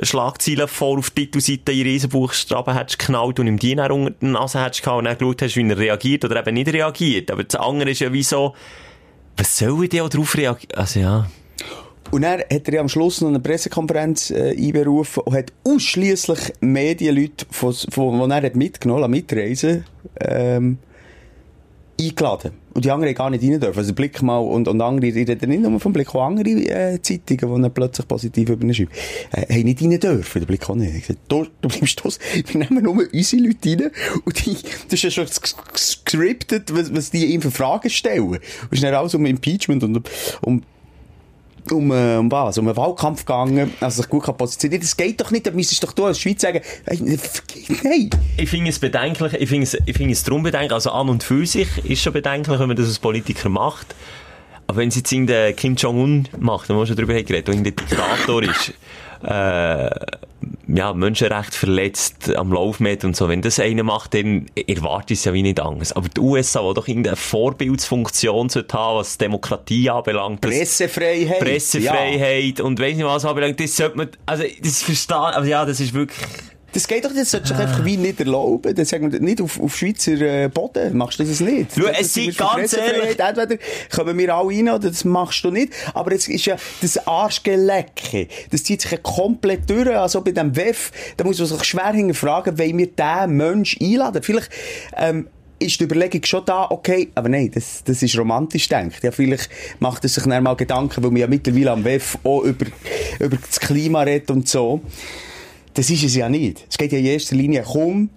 [0.03, 4.27] Schlagzeile vor auf die Titelseite in Riesenbuchstaben hättest geknallt und ihm die dann unter die
[4.27, 7.31] Nase hättest gehabt und dann geschaut hast, wie er reagiert oder eben nicht reagiert.
[7.31, 8.55] Aber das andere ist ja wie so,
[9.37, 10.77] was soll ich denn auch drauf reagieren?
[10.77, 11.27] Also ja.
[12.11, 17.47] Und dann hat er am Schluss noch eine Pressekonferenz äh, einberufen und hat ausschliesslich Medienleute,
[17.51, 19.85] von, von, die er hat mitgenommen hat, mitreisen,
[20.21, 20.79] ähm,
[22.01, 22.53] eingeladen.
[22.75, 23.79] Und die anderen gar nicht rein dürfen.
[23.79, 27.01] Also Blick mal und, und andere, ich rede nicht nur vom Blick, auch andere äh,
[27.01, 28.91] Zeitungen, die dann plötzlich positiv über ihn schreiben,
[29.33, 30.41] äh, haben nicht rein dürfen.
[30.41, 30.95] Der Blick auch nicht.
[30.95, 33.91] Ich gesagt, du, bleibst das, wir nehmen nur unsere Leute rein
[34.25, 34.57] und die,
[34.89, 35.27] das ist ja schon
[35.73, 38.23] gescriptet, was, was die ihm für Fragen stellen.
[38.23, 40.03] Und es ist dann alles um Impeachment und
[40.43, 40.63] um,
[41.73, 42.59] um äh, um was?
[42.59, 44.83] Um einen Wahlkampf gegangen, also sich gut positionieren.
[44.83, 47.21] Das geht doch nicht, da müsstest doch du als Schweiz sagen, hey,
[47.83, 48.11] nein.
[48.37, 51.23] Ich finde es bedenklich, ich finde es, ich finde es darum bedenklich, also an und
[51.23, 53.95] für sich ist schon bedenklich, wenn man das als Politiker macht.
[54.67, 57.55] Aber wenn es jetzt irgendein Kim Jong-un macht, dann haben wir schon darüber geredet, der
[57.55, 58.73] Diktator ist,
[59.23, 59.91] äh,
[60.77, 63.29] ja, Menschenrecht verletzt am Laufmeter und so.
[63.29, 65.93] Wenn das einer macht, dann erwarte ich es ja wie nicht anders.
[65.93, 71.41] Aber die USA, die doch irgendeine Vorbildsfunktion sollte haben, was Demokratie anbelangt, Pressefreiheit.
[71.41, 75.81] Pressefreiheit und weiss nicht was anbelangt, das sollte man, also, das verstehen, aber ja, das
[75.81, 76.27] ist wirklich,
[76.73, 78.75] Das geht doch, das solltest du doch einfach wie nicht erlauben.
[78.75, 80.97] Das sagen wir nicht auf, auf Schweizer äh, Boden.
[80.97, 81.73] Machst du das nicht?
[81.77, 83.21] Schau, es sind ganz Pressefreiheit.
[83.21, 83.63] Entweder
[83.95, 85.73] kommen wir alle rein oder das machst du nicht.
[85.95, 88.29] Aber es ist ja das Arschgelecke.
[88.51, 89.89] Das zieht sich ja komplett durch.
[89.89, 94.23] Also bei dem WEF, da muss man sich schwer hinterfragen, wollen wir diesen Mensch einladen?
[94.23, 94.51] Vielleicht,
[94.97, 99.03] ähm, ist die Überlegung schon da, okay, aber nein, das, das ist romantisch denkt.
[99.03, 99.49] Ja, vielleicht
[99.79, 102.67] macht er sich dann mal Gedanken, weil man ja mittlerweile am WEF auch über,
[103.19, 104.83] über das Klima redet und so.
[105.77, 106.65] Das ist es ja nicht.
[106.71, 108.09] Es geht ja in erster Linie, komm,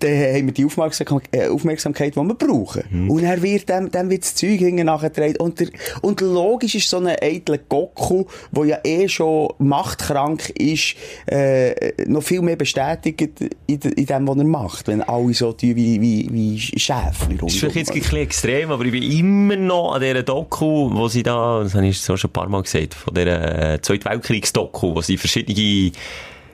[0.00, 2.82] dann haben wir die Aufmerksamkeit, äh, Aufmerksamkeit die wir brauchen.
[3.08, 5.36] Und dann wird dem, dem wird das Zeug hinten nachgetragen.
[5.36, 5.68] Und, der,
[6.00, 12.24] und logisch ist so ein eitler Goku, der ja eh schon machtkrank ist, äh, noch
[12.24, 13.20] viel mehr bestätigt
[13.68, 14.88] in, in dem, was er macht.
[14.88, 18.70] Wenn alle so tun wie, wie, wie Schäfchen Das ist vielleicht jetzt ein bisschen extrem,
[18.72, 22.16] aber ich bin immer noch an dieser Doku, wo sie da, das habe ich so
[22.16, 25.92] schon ein paar Mal gesagt, von dieser äh, Zweiten Weltkriegs-Doku, wo sie verschiedene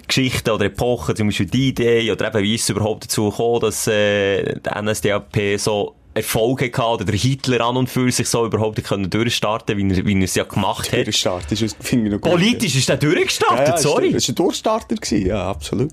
[0.09, 3.61] Geschichten oder Epochen, zum Beispiel die Idee, oder eben wie ist es überhaupt dazu gekommen,
[3.61, 8.45] dass äh, der NSDAP so Erfolg hatte, oder der Hitler an und für sich so
[8.45, 11.15] überhaupt nicht können durchstarten wie er, wie er es ja gemacht hat.
[11.15, 12.33] Start, das ist, finde ich noch gut.
[12.33, 14.13] Politisch ist der durchgestartet, ja, ja, sorry.
[14.13, 15.27] Das war ein Durchstarter, gewesen.
[15.27, 15.93] ja, absolut.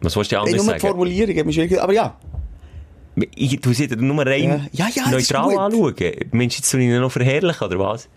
[0.00, 0.80] Was willst du anders nur die sagen?
[0.80, 2.16] Formulierung hat mich schwierig, aber ja.
[3.34, 5.94] Ich, du siehst nur rein Ja, ja, ist neutral anschauen.
[6.32, 8.08] Meinst du, jetzt soll ich ihn noch verherrlichen, oder was?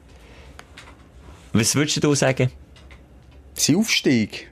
[1.53, 2.51] Was würdest du sagen?
[3.53, 4.48] Sein Aufstieg.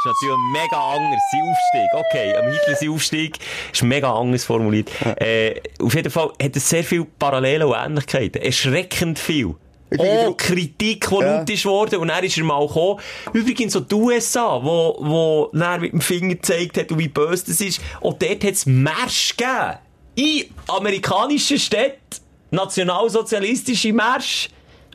[0.00, 1.88] Das ist natürlich ein mega anders, sein Aufstieg.
[1.92, 3.38] Okay, am Hitler sein Aufstieg
[3.72, 4.90] ist mega anders formuliert.
[5.20, 8.40] Äh, auf jeden Fall hat es sehr viele Parallelen und Ähnlichkeiten.
[8.40, 9.54] Erschreckend viel.
[9.90, 11.38] Du- Kritik, die Ja.
[11.38, 13.00] laut ist worden, und dann ist er mal gekommen.
[13.32, 17.60] Übrigens so die USA, wo, wo dann mit dem Finger gezeigt hat, wie böse das
[17.62, 17.80] ist.
[18.00, 19.78] Und dort hat es Märsche gegeben.
[20.14, 21.98] In amerikanischen Städten.
[22.50, 24.50] Nationalsozialistische Märsche.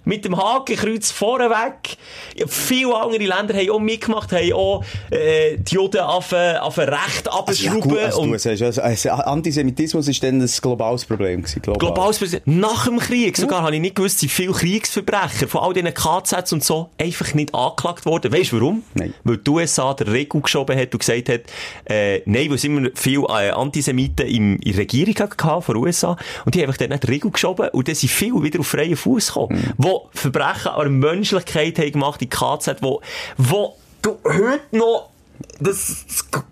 [0.06, 1.98] Mit dem Hakenkreuz vorneweg.
[2.36, 6.78] Ja, viele andere Länder haben auch mitgemacht, haben auch äh, die Juden auf, äh, auf
[6.80, 7.82] ein Recht Also, ja, abschrauben.
[7.82, 11.62] gut, also, und sagst, also, also, Antisemitismus ist dann ein globales Problem gewesen.
[11.62, 11.80] Global.
[11.80, 12.48] Globales Präsident.
[12.48, 16.54] Nach dem Krieg sogar habe ich nicht gewusst, sind viele Kriegsverbrecher von all diesen KZs
[16.54, 18.32] und so einfach nicht angeklagt worden.
[18.34, 18.84] Weißt du warum?
[18.94, 19.14] Nein.
[19.24, 21.42] Weil die USA der Regel geschoben hat und gesagt hat,
[21.86, 25.84] äh, nein, weil es immer viele äh, Antisemiten im, in der Regierung hatten von den
[25.84, 28.60] USA und die haben einfach dann nicht die Regel geschoben und dann sind viele wieder
[28.60, 29.74] auf freien Fuß gekommen, Mhm.
[29.94, 33.02] Wo Verbrechen an der Menschlichkeit haben gemacht in KZ, wo,
[33.38, 35.10] wo du heute noch
[35.60, 36.44] das, das,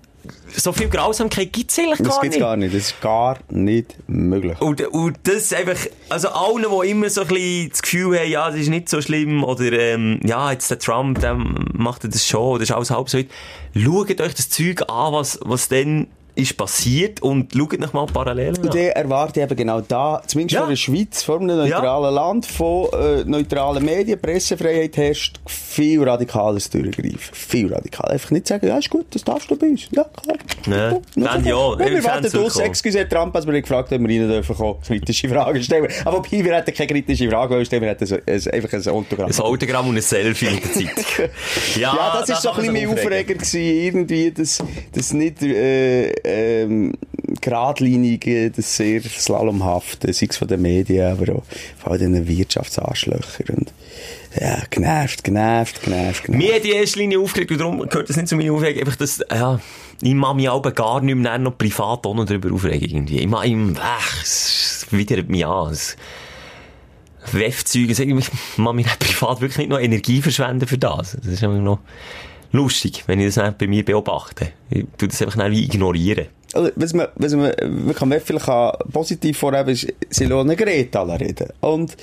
[0.56, 2.39] so viel Grausamkeit gibt es eigentlich Das gar nicht.
[2.39, 2.75] gar nicht.
[2.75, 4.60] Das ist gar nicht möglich.
[4.60, 5.77] Und, und das einfach,
[6.10, 9.01] also allen, die immer so ein bisschen das Gefühl haben, ja, das ist nicht so
[9.01, 13.10] schlimm, oder, ähm, ja, jetzt der Trump, der macht das schon, oder ist alles halb
[13.10, 13.30] so weit.
[13.75, 18.56] Schaut euch das Zeug an, was, was dann ist passiert und schaut noch mal Parallelen
[18.58, 18.72] Und an.
[18.72, 20.62] der erwarte ich eben genau da, zumindest Ja.
[20.62, 26.70] von der Schweiz, von einem neutralen Land, von äh, neutralen Medien, Pressefreiheit herrscht, viel radikaleres
[26.70, 27.17] durchgreifen.
[27.34, 28.12] Viel radikaler.
[28.12, 29.88] Einfach nicht sagen, ja, ist gut, das darfst du bei uns.
[29.91, 30.38] Ja, klar.
[30.67, 30.89] Ja.
[30.91, 34.04] Gut, Dann ja, Ja, wir irgendwann warten aus, excuse Trump, als wir ihn gefragt haben,
[34.04, 35.88] ob wir rein dürfen kommen, kritische Fragen stellen.
[36.06, 39.30] Aber wobei, wir hätten keine kritische Frage stellen, wir hätten so, ein, einfach ein Autogramm.
[39.32, 41.06] Ein Autogramm und ein Selfie in der Zeit.
[41.76, 44.63] Ja, Ja, das da ist so ein bisschen mein Aufreger gewesen, irgendwie, das,
[44.94, 46.93] das nicht, äh, ähm,
[47.39, 51.43] geradlinige, das sehr slalomhafte, sei es von den Medien, aber auch
[51.77, 53.73] von all diesen Wirtschaftsanschlöchern und,
[54.39, 56.43] ja, genervt, genervt, genervt, genervt.
[56.43, 58.81] Mir die erste Linie aufgeregt und darum gehört das nicht zu meiner Aufregung.
[58.81, 59.60] Einfach das, ja,
[60.01, 63.19] ich mache mich aber gar nicht mehr noch privat auch darüber aufregen irgendwie.
[63.19, 65.73] Ich mache ihm, ach, es widert mich an.
[65.73, 65.99] Sag
[67.34, 71.17] ich, mache mich privat wirklich nicht noch Energie verschwenden für das.
[71.21, 71.79] Das ist einfach noch
[72.52, 74.50] lustig, wenn ich das nicht bei mir beobachte.
[74.70, 76.28] Ich tu das einfach nicht wie ignorieren.
[76.54, 77.54] Also, was man, was man,
[77.86, 81.48] man kann vielleicht auch positiv vorhaben, ist, sie lassen Greta reden.
[81.62, 81.96] Und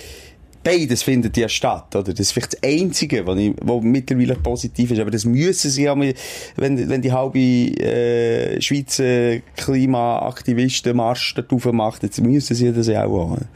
[0.64, 2.12] beides findet ja statt, oder?
[2.12, 5.00] Das ist vielleicht das Einzige, was, ich, was mittlerweile positiv ist.
[5.00, 11.64] Aber das müssen sie ja, wenn, wenn die halbe, äh, Schweizer Klimaaktivisten Marsch dort rauf
[11.72, 13.48] macht, jetzt müssen sie das ja auch machen.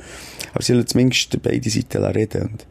[0.55, 2.43] Aber sie zumindest beide Seiten reden.
[2.43, 2.65] Und,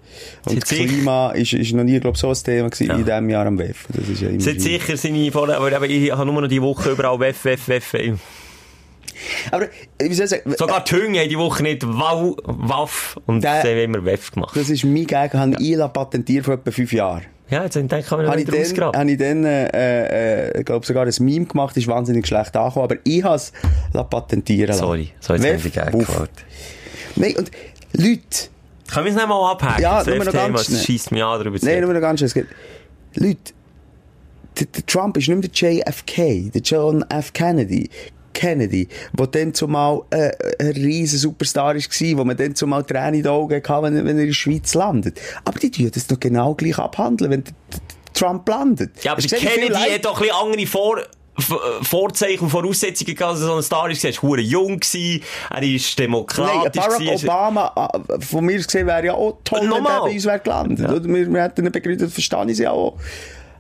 [0.46, 2.96] und Sind sicher- Klima ist, ist noch nie, glaube ich, so ein Thema gewesen Ja.
[2.96, 3.88] in diesem Jahr am WEF.
[3.92, 6.62] Das ist ja immer Sind sicher seine Vorteile, aber eben, ich habe nur noch die
[6.62, 7.94] Woche überall Weff, Weff, Weff.
[9.52, 9.68] Aber,
[10.00, 13.62] wie soll ich sagen, Sogar die Hunde haben die Woche nicht Wow, Waff und Der-
[13.62, 14.56] sie haben immer Weff gemacht.
[14.56, 15.88] Das ist mein Gag, habe ich ja.
[15.88, 17.26] patentiert vor etwa fünf Jahren.
[17.50, 19.00] Ja, jetzt denke ich, kann man Habe nicht ich dann, rausgraben.
[19.00, 22.96] habe ich dann, äh, äh, glaube sogar ein Meme gemacht, ist wahnsinnig schlecht angekommen, aber
[23.04, 23.52] ich habe es
[24.10, 24.80] patentieren lassen.
[24.80, 26.08] Sorry, so jetzt haben wuff.
[26.08, 26.30] geklaut.
[27.18, 27.52] Nein, und
[27.94, 28.22] Leute,
[28.92, 29.82] Können wir es nicht mal abhaken?
[29.82, 30.80] Ja, das nur noch ganz schnell.
[30.80, 32.48] scheisst mich an, darüber zu nein, nur noch ganz schnell,
[33.16, 33.54] Leute,
[34.60, 37.34] der, der Trump ist nicht mehr der JFK, der John F.
[37.34, 37.90] Kennedy.
[38.34, 43.24] Kennedy, der dann zumal äh, ein riesen Superstar war, wo man dann zumal Tränen in
[43.24, 45.20] den Augen hatte, wenn, er- wenn er in der Schweiz landet.
[45.44, 47.80] Aber die tun das doch genau gleich abhandeln, wenn der, der
[48.14, 49.04] Trump landet.
[49.04, 51.02] Ja, aber Kennedy hat doch ein bisschen andere Vor
[51.84, 54.04] Vorzeichen und Voraussetzungen gehabt, er so ein Star ist.
[54.06, 56.82] Er war jung, gewesen, er ist Nein, demokratisch.
[56.82, 60.26] Barack gewesen, Obama, äh, von mir gesehen, wäre ja auch toll, wenn der bei uns
[60.26, 60.90] wäre gelandet.
[60.90, 61.04] Oder?
[61.04, 62.98] Wir, wir hätten ihn begründet, verstehe ich sie auch.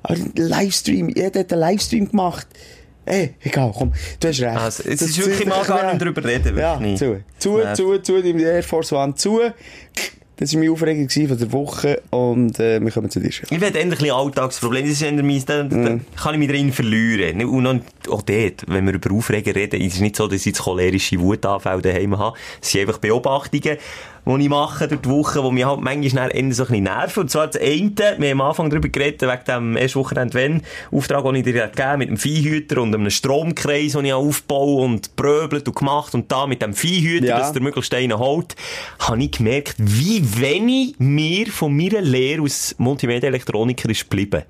[0.04, 2.48] Aber Livestream, jeder hat einen Livestream gemacht.
[3.06, 4.58] Ey, egal, komm, du hast recht.
[4.58, 7.74] Also, es Das- ist wirklich mal gar nicht drüber reden, Ja, zu, zu, Ja.
[7.74, 9.40] zu, zu, die Air Force One zu.
[10.42, 13.30] Das war meine Aufregung von der Woche und äh, wir kommen zu dir.
[13.30, 14.90] Ich will endlich ein Alltagsproblem.
[14.90, 16.02] Das ist mein, da, da Mhm.
[16.16, 17.46] kann ich mich drin verlieren.
[17.46, 20.48] Und dann, auch dort, wenn wir über Aufregen reden, ist es nicht so, dass ich
[20.48, 22.36] jetzt cholerische Wutanfälle daheim habe.
[22.60, 23.78] Es sind einfach Beobachtungen,
[24.26, 27.22] die ich mache durch die Woche, die mich halt manchmal dann so ein bisschen nerven.
[27.22, 30.62] Und zwar das eine, wir haben am Anfang darüber geredet, wegen dem ersten Wochenende, wenn,
[30.92, 34.84] Auftrag, den ich dir gegeben habe, mit dem Viehhüter und einem Stromkreis, den ich aufbaue
[34.84, 37.40] und bröbelt und gemacht und da mit dem Viehhüter, Ja.
[37.40, 38.56] dass der möglichst einen holt,
[39.00, 44.44] habe ich gemerkt, wie wenig mir von meiner Lehre als Multimedia-Elektroniker ist geblieben.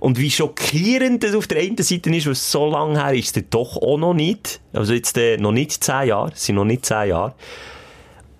[0.00, 3.44] Und wie schockierend das auf der einen Seite ist, was so lange her ist, es
[3.48, 4.60] doch auch noch nicht.
[4.74, 7.34] Also jetzt äh, noch nicht zehn Jahre, es sind noch nicht zehn Jahre.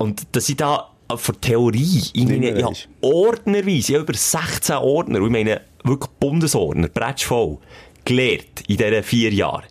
[0.04, 2.88] Und dass ich da von Theorie, Nicht mehr ja, weisst.
[3.00, 7.56] ordnerweise, ich habe über 16 Ordner, und ich meine wirklich Bundesordner, bretschvoll,
[8.04, 9.64] gelehrt in diesen vier Jahren.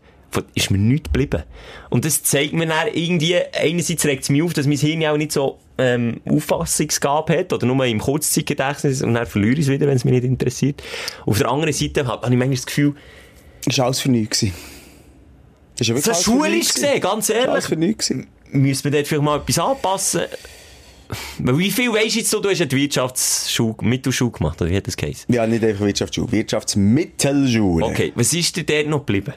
[0.56, 1.44] Ist mir nichts geblieben.
[1.92, 5.18] Und das zeigt mir dann irgendwie, einerseits regt es mich auf, dass mein Hirn auch
[5.18, 9.86] nicht so ähm, Auffassungsgabe hat, oder nur im Kurzzeitgedächtnis, und dann verliere ich es wieder,
[9.86, 10.82] wenn es mich nicht interessiert.
[11.28, 12.96] Auf der anderen Seite habe habe ich manchmal das Gefühl,
[13.66, 14.44] Das war alles für nichts.
[15.78, 17.50] Das war so alles für schulisch gesehen, ganz gewesen.
[17.50, 17.66] Alles ehrlich.
[17.66, 18.14] für nichts.
[18.54, 20.22] Müssen wir dort vielleicht mal etwas anpassen.
[21.40, 24.88] Wie viel weisst du jetzt so, du hast eine Wirtschaftsschule, Mittelschule gemacht, oder wie hat
[24.88, 25.34] das geheißen?
[25.34, 27.86] Ja, nicht einfach Wirtschaftsschule, Wirtschaftsmittelschule.
[27.86, 29.34] Okay, was ist dir dort noch geblieben?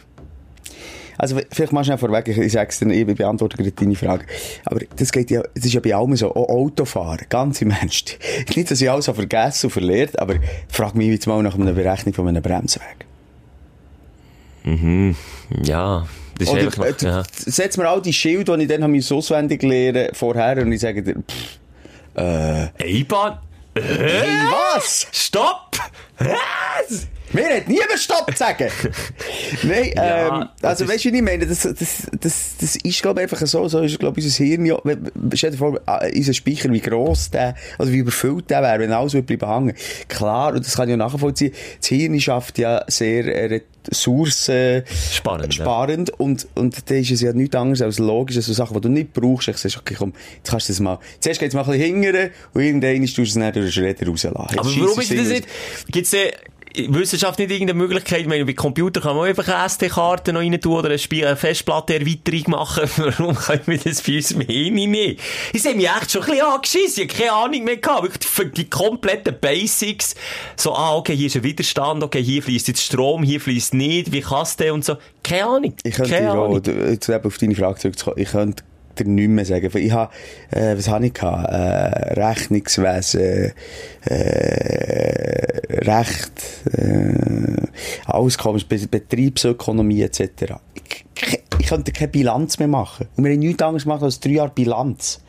[1.19, 4.27] Also, vielleicht mal schnell vorweg, ich sag's dir, ich beantworte gerade deine Frage.
[4.65, 8.19] Aber das geht ja, das ist ja bei allem so, auch Autofahren, ganz im Ernst.
[8.55, 10.35] Nicht, dass ich alles vergessen und verlernt, aber
[10.69, 13.07] frag mich jetzt mal nach einer Berechnung von einem Bremsweg.
[15.63, 16.07] Ja,
[16.38, 17.22] das ist Oder, einfach noch, äh, ja.
[17.35, 20.81] setz mir all die Schilder, die ich dann habe müssen auswendig lernen vorher und ich
[20.81, 21.59] sage dir, pff,
[22.79, 23.38] Eiban?
[23.75, 24.29] hey,
[24.75, 25.07] was?
[25.12, 25.76] Stopp!
[26.19, 27.07] Was?
[27.33, 28.69] Mir hat niemand Stopp sagen.
[29.65, 31.45] Nein, ähm, also ist- weißt du, wie ich meine?
[31.47, 33.67] Das, das, das, das ist, glaube ich, einfach so.
[33.69, 34.79] So ist, glaube ich, unser Hirn ja.
[35.35, 38.93] Stell dir vor, äh, unser Speicher, wie gross der, also wie überfüllt der wäre, wenn
[38.93, 39.75] alles würde bleiben hängen.
[40.09, 41.53] Klar, und das kann ich ja nachvollziehen.
[41.81, 44.83] Das Hirn schafft ja sehr äh, Ressourcen
[45.13, 45.65] Spannend, ja.
[45.65, 48.81] sparend und, und da ist es ja nichts anderes als logisch, als so Sachen, die
[48.81, 49.49] du nicht brauchst.
[49.49, 52.31] Ich sage, okay, komm, jetzt kannst du das mal, zuerst geht's mal ein bisschen hingern
[52.53, 54.37] und irgendwann tust du es dann durch den Schredder rauslassen.
[54.37, 55.47] Aber warum ist es das nicht?
[55.88, 56.33] Gibt's äh,
[56.88, 58.20] Wissenschaft nicht irgendeine Möglichkeit?
[58.20, 62.44] Ich meine, bei Computer kann man einfach eine SD-Karte noch rein tun oder eine, Festplatte-Erweiterung
[62.49, 62.90] machen.
[62.96, 65.20] Warum können wir das bei uns Hirn nicht?
[65.53, 67.05] Ich sehe mich echt schon ein bisschen angeschissen.
[67.05, 68.03] Ich habe keine Ahnung mehr gehabt.
[68.03, 70.14] Wirklich für die kompletten Basics.
[70.57, 74.12] So, ah, okay, hier ist ein Widerstand, okay, hier fließt jetzt Strom, hier fließt nicht,
[74.12, 74.96] wie kannst du und so.
[75.22, 75.75] Keine Ahnung.
[75.83, 76.62] Ich könnte keine dir auch, Ahnung.
[76.90, 78.62] jetzt eben auf deine Frage zurückzukommen, ich könnte
[78.97, 79.71] dir nicht mehr sagen.
[79.75, 80.13] Ich habe,
[80.51, 81.49] äh, was habe ich gehabt?
[81.53, 83.53] Äh, Rechnungswesen,
[84.05, 86.33] äh, Recht,
[86.73, 87.67] äh,
[88.69, 90.55] Be- Betriebsökonomie etc.
[90.75, 93.07] Ich, ich, ich könnte keine Bilanz mehr machen.
[93.17, 95.21] Und wir haben nichts anderes gemacht als drei Jahre Bilanz.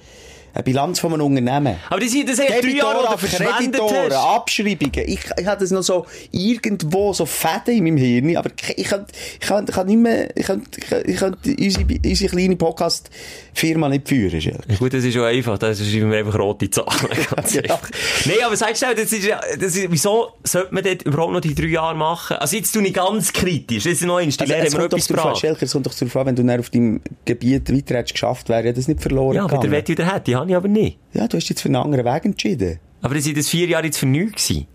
[0.57, 1.75] Eine Bilanz von einem Unternehmen.
[1.87, 4.11] Aber das sind, das sind drei Jahre, die Kreditoren.
[4.11, 5.03] Abschreibungen.
[5.05, 8.87] Ich, ich habe das noch so irgendwo so Fäden in meinem Hirn, aber ich, ich
[8.87, 9.05] kann,
[9.39, 10.63] ich kann, ich kann nicht mehr, ich kann,
[11.05, 14.39] ich kann unsere, unsere kleine Podcast-Firma nicht führen.
[14.39, 15.59] Ja, Gut, das ist schon einfach.
[15.59, 16.87] Da schreiben wir einfach rote Zahlen.
[17.35, 17.61] Ganz Ja.
[17.61, 17.89] einfach.
[18.25, 21.53] Nein, aber sagst du, das ist, das ist, wieso sollte man dort überhaupt noch die
[21.53, 22.37] drei Jahre machen?
[22.37, 23.83] Also jetzt tu ich ganz kritisch.
[23.83, 24.37] Das ist noch eins.
[24.37, 25.37] Die Also, haben wir etwas darauf an, gebracht.
[25.41, 28.65] Schelker, es kommt doch darauf an, wenn du auf deinem Gebiet weiter hättest geschafft, wäre
[28.65, 29.71] ja das nicht verloren Ja, aber der.
[29.71, 30.97] Wett wieder hätte, habe ich aber nicht.
[31.13, 32.79] Ja, du hast jetzt für einen anderen Weg entschieden.
[33.01, 34.67] Aber das sind das vier Jahre jetzt für nichts gewesen.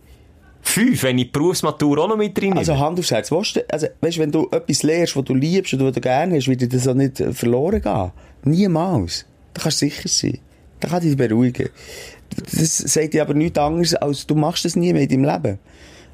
[0.64, 2.84] Fünf, wenn ich die Berufsmatur auch noch mit drin Also nehme.
[2.84, 5.84] Hand aufs Herz, weißt du, also, weißt, wenn du etwas lernst, was du liebst und
[5.84, 8.12] was du gerne hast, wird dir das auch nicht äh, verloren gehen.
[8.44, 9.26] Niemals.
[9.54, 10.38] Da kannst du sicher sein.
[10.78, 11.68] Da kann dich beruhigen.
[12.36, 15.58] Das sagt dir aber nichts anderes, als du machst das nie mehr in deinem Leben.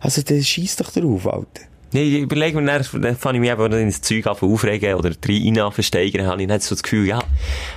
[0.01, 1.63] Also, dann schieß doch drauf, Alter.
[1.93, 4.95] Nee, ich überlege mir, dann, dann fange ich mich eben ich ins Zeug anfange aufregen
[4.95, 7.21] oder rein versteigern, habe ich nicht so das Gefühl, ja,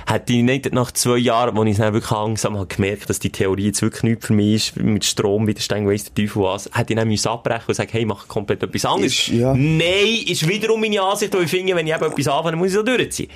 [0.06, 3.18] hätte ich nicht nach zwei Jahren, wo ich es dann wirklich langsam habe gemerkt, dass
[3.20, 6.68] die Theorie jetzt wirklich nichts für mich ist, mit Strom, Widerstand, weiss der Teufel was,
[6.74, 9.12] hätte ich dann müssen abbrechen und sagen, hey, mach komplett etwas anderes.
[9.12, 9.54] Ist- ja.
[9.54, 12.68] Nein, ist wiederum meine Ansicht, weil ich finde, wenn ich eben etwas anfange, dann muss
[12.68, 13.30] ich so durchziehen.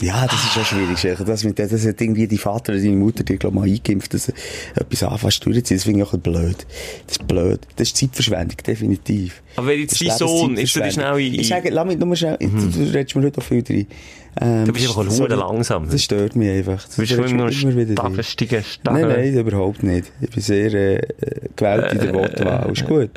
[0.00, 1.24] Ja, das ist schon schwierig, Schelker.
[1.24, 4.32] Das, mit, das hat irgendwie die Vater oder deine Mutter dir, glaub mal eingeimpft, dass
[4.74, 5.76] etwas anfängst durchzuziehen.
[5.76, 6.66] Das finde ich auch blöd.
[7.06, 7.60] Das ist blöd.
[7.76, 9.42] Das ist Zeitverschwendung, definitiv.
[9.56, 11.18] Aber wenn jetzt dein Sohn, ist Lebenszeitverschwendung.
[11.18, 11.40] schnell in...
[11.40, 13.86] Ich sage, lass mich nur schnell, du, du redest mir heute auch viel drin.
[14.40, 15.88] Ähm, Du bist einfach hure langsam.
[15.90, 16.82] Das stört mich einfach.
[16.84, 17.96] Das Du bist immer noch wieder drin.
[17.96, 20.10] staffelstiger, Nein, nein, überhaupt nicht.
[20.22, 21.00] Ich bin sehr äh, äh,
[21.54, 22.72] gewählt in der Wortwahl.
[22.72, 23.10] Ist gut.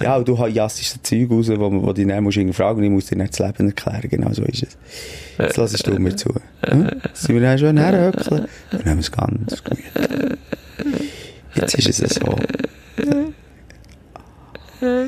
[0.00, 2.90] Ja, und du jassest das Zeug raus, wo, wo du dann musst fragen und ich
[2.90, 4.08] muss dir nicht das Leben erklären.
[4.08, 4.76] Genau so ist es.
[5.38, 6.32] Jetzt lassest du mir zu.
[6.66, 6.88] Hm?
[7.12, 8.46] Sind wir dann schon herhöckeln?
[8.70, 9.78] Wir nehmen es ganz gut.
[11.56, 12.36] Jetzt ist es so.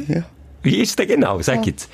[0.09, 0.25] Ja.
[0.63, 1.41] Wie ist es denn genau?
[1.43, 1.89] Sag jetzt.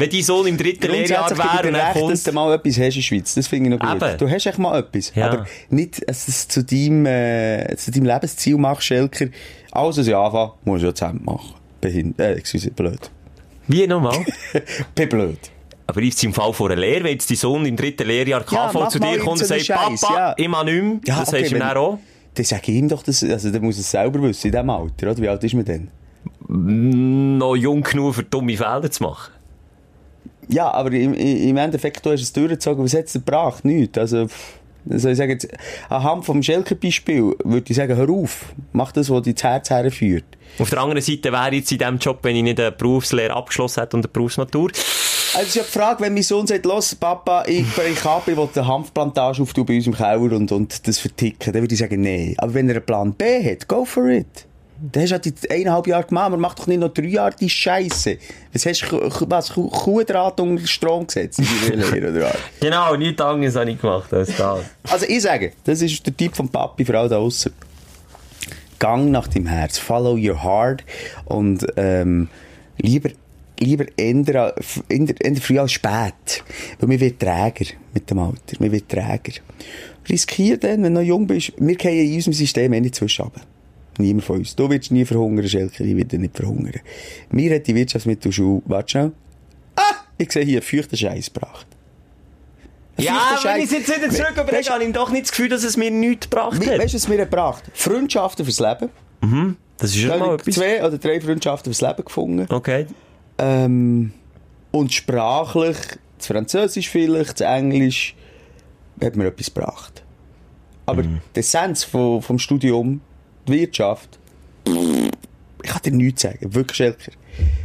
[0.00, 2.12] Wenn dein Sohn im dritten Lehrjahr wäre und dir recht, kommt...
[2.12, 3.34] dass du mal etwas hast in der Schweiz.
[3.34, 4.02] Das finde ich noch gut.
[4.02, 4.18] Eben.
[4.18, 5.12] Du hast echt mal etwas.
[5.14, 5.30] Ja.
[5.30, 9.26] Aber nicht, dass du es zu deinem, äh, zu deinem Lebensziel machst, Schelker.
[9.72, 11.54] Alles, was ich anfange, muss ich ja zusammen machen.
[11.80, 13.10] Behind äh, excuse, blöd.
[13.68, 14.24] Wie nochmal?
[14.94, 15.38] Bin blöd.
[15.86, 18.68] Aber ist im Fall von einer Lehre, wenn jetzt dein Sohn im dritten Lehrjahr Ja,
[18.68, 20.34] KV mach zu dir kommt und sagt, Scheiß, Papa, ja.
[20.36, 21.98] ich mag nicht mehr, Ja, das okay, sagst du ihm dann auch.
[22.34, 25.10] Dann sag ich ihm doch, das, also, der muss es selber wissen, in diesem Alter,
[25.10, 25.18] oder?
[25.18, 25.90] Wie alt ist man denn?
[26.48, 29.32] Noch jung genug für dumme Felder zu machen.
[30.50, 33.64] Ja, aber im, im Endeffekt, du hast es durchgezogen, was hat es gebracht?
[33.64, 33.96] Nichts.
[33.98, 34.26] Also,
[34.88, 35.48] also ich sage jetzt,
[35.88, 38.46] anhand vom Schelker-Beispiel würde ich sagen, hör auf.
[38.72, 40.24] Mach das, was dich ins Herz herführt.
[40.58, 43.80] Auf der anderen Seite wäre jetzt in diesem Job, wenn ich nicht eine Berufslehre abgeschlossen
[43.80, 44.70] hätte und eine Berufsmatur,
[45.32, 48.24] Also, es ist ja die Frage, wenn mein Sohn sagt, los, Papa, ich breche ab,
[48.26, 51.72] ich will eine Hanfplantage auftun bei uns im Keller und, und das verticken, dann würde
[51.72, 52.34] ich sagen, nein.
[52.38, 54.46] Aber wenn er einen Plan B hat, go for it.
[54.92, 57.50] Dann hast du halt eineinhalb Jahre gemacht, aber mach doch nicht noch drei Jahre die
[57.50, 58.16] Scheiße.
[58.52, 62.32] Was hast du, was, Kuh- Kuhdraht unter Strom gesetzt Lehre?
[62.60, 64.60] Genau, nichts anderes habe ich gemacht als das.
[64.90, 67.52] Also ich sage, das ist der Tipp von Papi für alle da draussen.
[68.78, 70.82] Gang nach dem Herz, follow your heart
[71.26, 72.28] und ähm,
[72.78, 73.10] lieber
[73.58, 74.52] lieber ändern,
[74.88, 76.42] ändern früh als spät.
[76.78, 79.34] Weil man wird träger mit dem Alter, man wird träger.
[80.08, 83.30] Riskier dann, wenn du noch jung bist, wir gehen in unserem System eh nicht zwischen.
[84.00, 84.54] Niemand von uns.
[84.56, 86.80] Du wirst nie verhungern, Schelker, ich werde nicht verhungern.
[87.30, 89.12] Mir hat die Wirtschaftsmittelschule, warte schnell,
[89.76, 91.66] ah, ich sehe hier feuchten Scheiß gebracht.
[92.98, 95.76] Ja, wenn ich jetzt wieder zurück überlege, habe ich doch nicht das Gefühl, dass es
[95.76, 96.78] mir nichts gebracht hat.
[96.78, 97.64] Weißt du, was mir gebracht?
[97.72, 98.90] Freundschaften fürs Leben.
[99.78, 100.54] Das ist schon mal etwas.
[100.54, 102.46] zwei oder drei Freundschaften fürs Leben gefunden.
[102.50, 102.86] Okay.
[103.38, 104.12] Ähm,
[104.70, 105.76] und sprachlich,
[106.18, 108.14] das Französisch vielleicht, das Englisch,
[109.02, 110.02] hat mir etwas gebracht.
[110.84, 111.20] Aber Mhm.
[111.34, 113.00] die Essenz vom, vom Studium,
[113.46, 114.18] die Wirtschaft,
[115.62, 116.54] ich kann dir nichts sagen.
[116.54, 117.12] Wirklich, Schelker.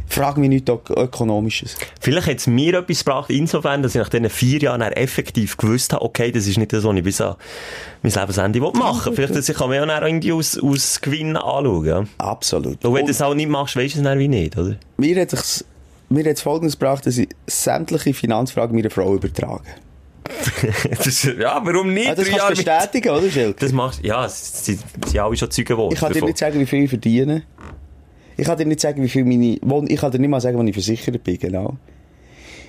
[0.08, 1.76] Frag mich nicht Ök Ökonomisches.
[2.00, 5.92] Vielleicht hat es mir etwas gebracht, insofern, dass ich nach diesen vier Jahren effektiv gewusst
[5.92, 7.34] habe, okay, das ist nicht so, was ich bis an
[8.02, 12.08] mein Lebensende will machen Vielleicht, dass ich kann mir auch irgendwie aus, aus Gewinn anschauen.
[12.18, 12.84] Absolut.
[12.84, 14.76] Und wenn du das auch nicht machst, weißt du es dann wie nicht, oder?
[14.96, 15.64] mir hat es
[16.40, 19.64] Folgendes gebracht, dass ich sämtliche Finanzfragen meiner Frau übertrage.
[21.04, 22.08] das, ja, warum nicht?
[22.08, 23.56] Ah, das kannst du mit- bestätigen, oder, Schelker?
[23.60, 24.74] Das machst ja, sie
[25.06, 25.92] sind alle schon Zeugen geworden.
[25.94, 27.42] Ich kann dir nicht sagen, wie viel ich verdiene.
[28.36, 29.56] Ich kann dir nicht sagen, wie viel meine,
[29.88, 31.76] ich kann dir nicht mal sagen, wann ich versichert bin, genau.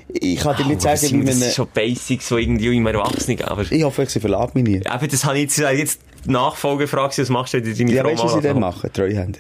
[0.10, 2.76] Ich kann dir nicht Oh, sagen, wie sind, das meine, ist schon Basics, so irgendwie
[2.78, 3.70] im Erwachsenen, aber...
[3.70, 4.76] ich hoffe, sie verlässt mich nie.
[4.78, 8.04] Eben, das habe ich jetzt, jetzt die Nachfolgefrage, was machst du, wenn du deine Ja,
[8.04, 8.92] Frau weißt du, was ich dann mache?
[8.92, 9.40] Treuhänder.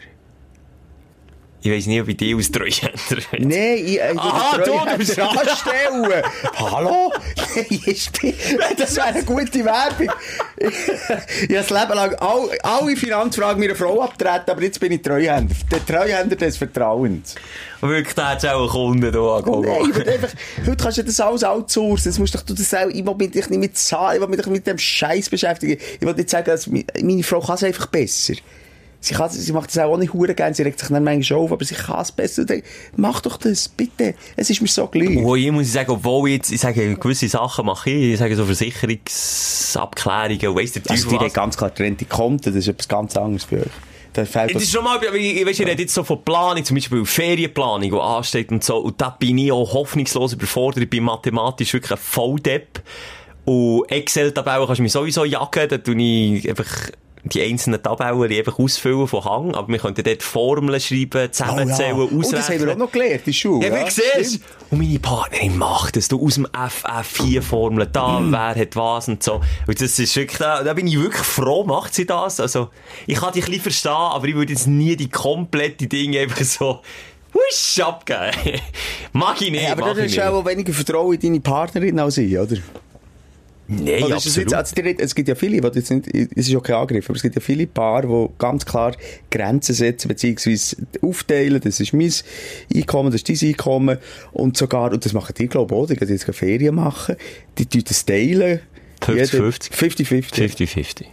[1.63, 2.91] Ich weiss nicht, ob ich Treuhänder
[3.31, 3.39] will.
[3.39, 6.23] Nein, ich, ich Aha, würde du, du bist- anstellen.
[6.55, 7.11] Hallo?
[8.77, 10.11] Das wäre eine gute Werbung.
[10.57, 15.01] ich habe das Leben lang all, alle Finanzfragen meiner Frau abgetreten, aber jetzt bin ich
[15.01, 15.55] Treuhänder.
[15.71, 17.33] Der Treuhänder des Vertrauens.
[17.81, 19.67] Wirklich, da hat es auch einen Kunden angekommen.
[19.67, 20.29] Nein, einfach,
[20.65, 22.11] heute kannst du das alles outsourcen.
[22.11, 24.45] Jetzt musst du du das auch, ich will mich nicht mit Zahlen, ich will mich
[24.45, 25.81] mit dem Scheiß beschäftigen.
[25.99, 28.35] Ich will nicht sagen, dass meine Frau kann es einfach besser.
[28.99, 31.51] Sie, kann, sie macht das auch nicht hure gern, sie regt sich dann manchmal auf,
[31.51, 32.43] aber sie kann es besser.
[32.95, 34.15] Mach doch das, bitte.
[34.35, 35.15] Es ist mir so gleich.
[35.21, 38.35] Wo ich muss sagen, obwohl ich jetzt, ich sage, gewisse Sachen mache ich, ich sage
[38.35, 41.25] so Versicherungsabklärungen, weiss der Also, Teufel was.
[41.25, 43.67] haben ganz klar getrennte Konten, das ist etwas ganz anderes für euch.
[44.13, 47.91] Das ist schon mal, ich, weiss, ich rede jetzt so von Planung, zum Beispiel Ferienplanung,
[47.91, 51.91] die ansteht und so, und da bin ich auch hoffnungslos überfordert, ich bin mathematisch wirklich
[51.91, 52.81] ein Volldepp.
[53.45, 56.89] Und Excel-Tabellen kannst du mich sowieso jagen, da tue ich einfach
[57.29, 62.03] die einzelnen Tabellen einfach ausfüllen von Hang, aber wir könnten dort Formeln schreiben, zusammenzählen, oh,
[62.03, 62.23] ausrechnen.
[62.25, 63.67] oh, das haben wir auch noch gelernt in der Schule.
[63.67, 64.41] Ja, ja, siehst.
[64.69, 66.07] Und meine Partnerin macht das.
[66.07, 68.31] Du aus dem FF4 Formeln da, Mm.
[68.31, 69.41] wer hat was und so.
[69.65, 72.39] Und das ist wirklich, da, da bin ich wirklich froh, macht sie das.
[72.39, 72.69] Also,
[73.05, 76.43] ich kann dich ein bisschen verstehen, aber ich würde jetzt nie die komplette Dinge einfach
[76.43, 76.79] so,
[77.33, 78.59] wusch, abgeben.
[79.13, 82.37] Mag ich nicht, Ja, aber das ist auch weniger Vertrauen in deine Partnerin als ich,
[82.37, 82.57] oder?
[83.69, 84.37] Nein, Oder absolut.
[84.37, 87.09] jetzt, also, die es gibt ja viele, die jetzt nicht, es ist auch kein Angriff,
[87.09, 88.95] aber es gibt ja viele Paare, die ganz klar
[89.29, 92.11] Grenzen setzen, beziehungsweise aufteilen, das ist mein
[92.73, 93.97] Einkommen, das ist dein Einkommen,
[94.31, 97.15] und sogar, und das machen die, glaube ich, auch, die gehen jetzt Ferien machen,
[97.57, 98.61] die tun das teilen.
[99.01, 99.71] 50-50.
[99.73, 100.33] 50-50.
[100.33, 101.05] 50-50.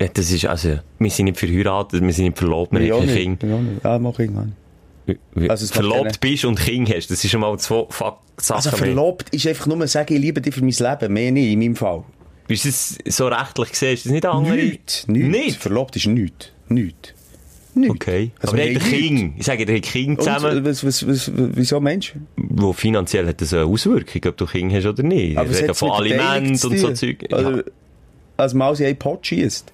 [0.00, 3.06] Ja, das ist also, wir sind nicht verheiratet, wir sind nicht verlobt, wir Ja, haben
[3.06, 3.40] kein nicht.
[3.40, 3.42] Kind.
[3.42, 3.60] Ja.
[3.82, 4.52] Ja, mach ich nicht.
[5.48, 8.76] Also es verlobt bist und Kind hast, das ist schon mal zwei Fuck Sachen Also
[8.76, 11.76] verlobt ist einfach nur sagen, ich liebe dich für mein Leben, mehr nicht, in meinem
[11.76, 12.04] Fall.
[12.48, 14.54] Ist das so rechtlich gesehen, ist das nicht andere?
[14.56, 15.28] Nichts, nichts.
[15.28, 15.60] Nicht?
[15.60, 16.52] Verlobt ist nichts.
[16.68, 17.14] Nichts.
[17.74, 17.94] Nichts.
[17.94, 18.30] Okay.
[18.40, 18.84] Also Aber nichts.
[18.84, 19.34] Kind.
[19.38, 22.14] Ich sage, habt ein Kind Und, zusammen, was, was, was, wieso Mensch?
[22.36, 25.36] wo finanziell hat das eine Auswirkung, ob du Kind hast oder nicht.
[25.36, 26.92] Aber es reden hat von der Aliment und so.
[26.92, 27.24] Zeug.
[27.30, 27.62] Oder, Ja,
[28.36, 29.72] als man in einen Pot schießt.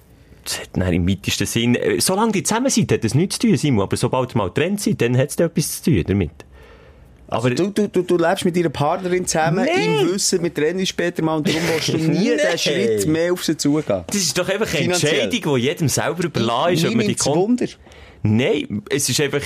[0.73, 3.83] Dann im weitesten Sinn, äh, solange die zusammen sind, hat das nichts zu tun, Simon.
[3.83, 6.31] Aber sobald ihr mal getrennt seid, dann hat es da etwas zu tun damit.
[7.27, 10.01] Aber Du, du, du, du lebst mit deiner Partnerin zusammen, Nee.
[10.01, 12.37] im Wissen, wir trennen später mal und darum willst du nie Nee.
[12.37, 14.03] den Schritt mehr auf sie zugehen.
[14.05, 15.21] das ist doch einfach eine Finanziell.
[15.21, 17.65] Entscheidung, die jedem selber überlassen ist, man die Wunder.
[18.21, 19.41] Nein, es ist einfach,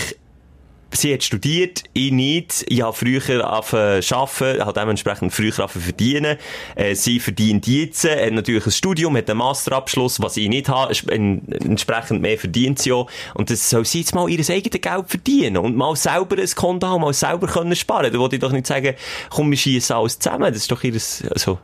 [0.92, 2.66] sie hat studiert, ich nicht.
[2.68, 6.38] Ich habe früher angefangen zu arbeiten, habe dementsprechend früher angefangen verdienen.
[6.76, 10.70] Äh, sie verdient jetzt, äh, hat natürlich ein Studium, hat einen Masterabschluss, was ich nicht
[10.70, 10.94] habe.
[11.12, 13.10] Entsprechend mehr verdient sie auch.
[13.34, 16.88] Und das soll sie jetzt mal ihr eigenes Geld verdienen und mal selber ein Konto
[16.88, 18.12] haben, mal selber können sparen.
[18.12, 18.96] Da wollte ich doch nicht sagen,
[19.30, 20.52] komm, wir schießen alles zusammen.
[20.52, 21.60] Das ist doch ihr, also,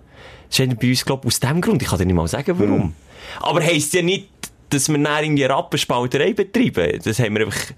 [0.50, 1.82] das ist bei uns, glaube ich, aus dem Grund.
[1.82, 2.94] Ich kann dir nicht mal sagen, warum.
[3.42, 4.30] Aber heisst ja nicht,
[4.70, 7.00] dass wir dann irgendwie Rappenspalterei betreiben.
[7.04, 7.74] Das haben wir einfach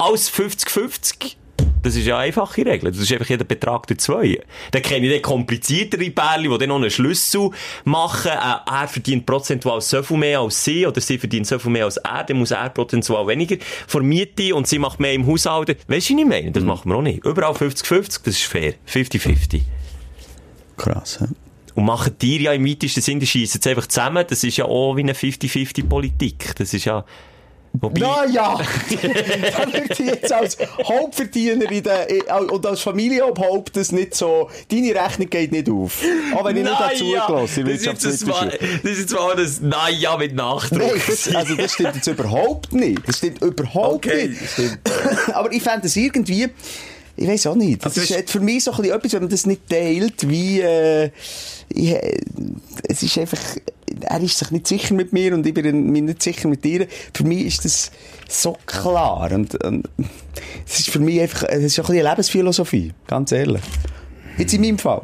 [0.00, 1.36] alles 50-50.
[1.82, 2.90] Das ist ja eine einfache Regel.
[2.90, 4.40] Das ist einfach jeder Betrag durch zwei.
[4.70, 7.50] Dann kenne ich den kompliziertere Pärchen, die dann noch einen Schlüssel
[7.84, 8.30] machen.
[8.30, 11.84] Äh, er verdient prozentual so viel mehr als sie, oder sie verdient so viel mehr
[11.84, 15.68] als er, dann muss er prozentual weniger von Miete und sie macht mehr im Haushalt.
[15.68, 16.50] Weißt du, was ich meine?
[16.50, 17.24] Das machen wir auch nicht.
[17.24, 18.74] Überall 50-50, das ist fair.
[18.86, 19.62] 50-50.
[20.76, 21.26] Krass, hä?
[21.74, 24.24] Und machen die ja im weitesten Sinn, die schiessen jetzt einfach zusammen.
[24.28, 26.56] Das ist ja auch wie eine 50-50-Politik.
[26.56, 27.04] Das ist ja...
[27.72, 28.00] Wobei...
[28.00, 28.58] Na ja!
[28.90, 34.50] da wird ich jetzt als Hauptverdiener in der, in- und als Familienobhaupt das nicht so,
[34.70, 36.02] deine Rechnung geht nicht auf.
[36.34, 40.80] Auch wenn ich nicht dazu gelassen das, das, mal- das ist das Naja mit Nachdruck.
[40.80, 43.06] Nein, das, also das stimmt jetzt überhaupt nicht.
[43.06, 44.78] Das stimmt überhaupt Okay, nicht.
[45.32, 46.48] Aber ich fände es irgendwie,
[47.16, 47.84] ich weiß auch nicht.
[47.84, 50.60] Das Also ist es- hat für mich so etwas, wenn man das nicht teilt, wie,
[50.60, 51.10] äh,
[51.68, 52.18] ich, äh,
[52.88, 53.38] es ist einfach,
[54.02, 56.86] er ist sich nicht sicher mit mir und ich bin mir nicht sicher mit dir.
[57.12, 57.90] Für mich ist das
[58.28, 59.30] so klar.
[59.32, 59.88] Und, und
[60.66, 63.62] es ist für mich einfach, es ist so ein bisschen eine Lebensphilosophie, ganz ehrlich.
[64.38, 65.02] Jetzt in meinem Fall.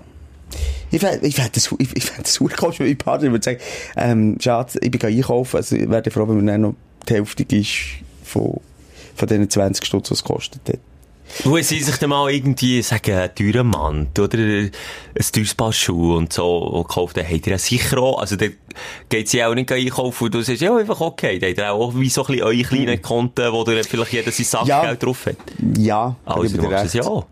[0.92, 3.44] Ich fände ich fänd das, ich, ich fänd das super komisch, wenn mein Partner würde
[3.44, 3.58] sagen,
[3.96, 6.74] ähm, Schatz, ich bin einkaufen, also ich wäre froh, wenn mir dann noch
[7.08, 7.72] die Hälfte ist
[8.22, 8.60] von,
[9.16, 10.78] von diesen 20 Stutz, was es gekostet hat.
[11.44, 14.70] Wo sie sich dann mal irgendwie sagen, ein teurer Mantel oder ein
[15.32, 18.54] teures Paar Schuhe und so gekauft, dann habt ihr ja sicher auch, also dann
[19.08, 21.94] geht sie auch nicht einkaufen und du sagst, ja, einfach okay, dann habt ihr auch
[21.96, 24.94] wie so ein bisschen eure kleinen Konten, wo dann vielleicht jeder sein Sachgeld Ja.
[24.94, 25.36] drauf hat.
[25.78, 27.26] Ja, Also du machst es ja auch.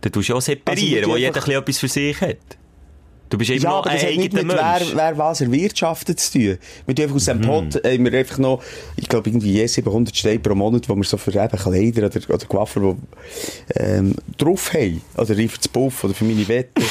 [0.00, 2.20] Dann tust du ja auch Also separieren, würde wo jeder ein bisschen etwas für sich
[2.20, 2.36] hat.
[3.28, 4.92] Du bist immer Ja, noch aber das hat nicht mit wer, Mensch.
[4.94, 6.58] wer was erwirtschaftet zu tun.
[6.86, 8.62] Wir dürfen aus dem Pot, äh, wir einfach noch,
[8.96, 12.20] ich glaube, irgendwie je 700 Steine pro Monat, wo wir so für eben Kleider oder,
[12.34, 12.96] oder Coiffeur, wo,
[13.76, 15.02] ähm, drauf haben.
[15.16, 16.82] Oder für das Puff oder für meine Wette.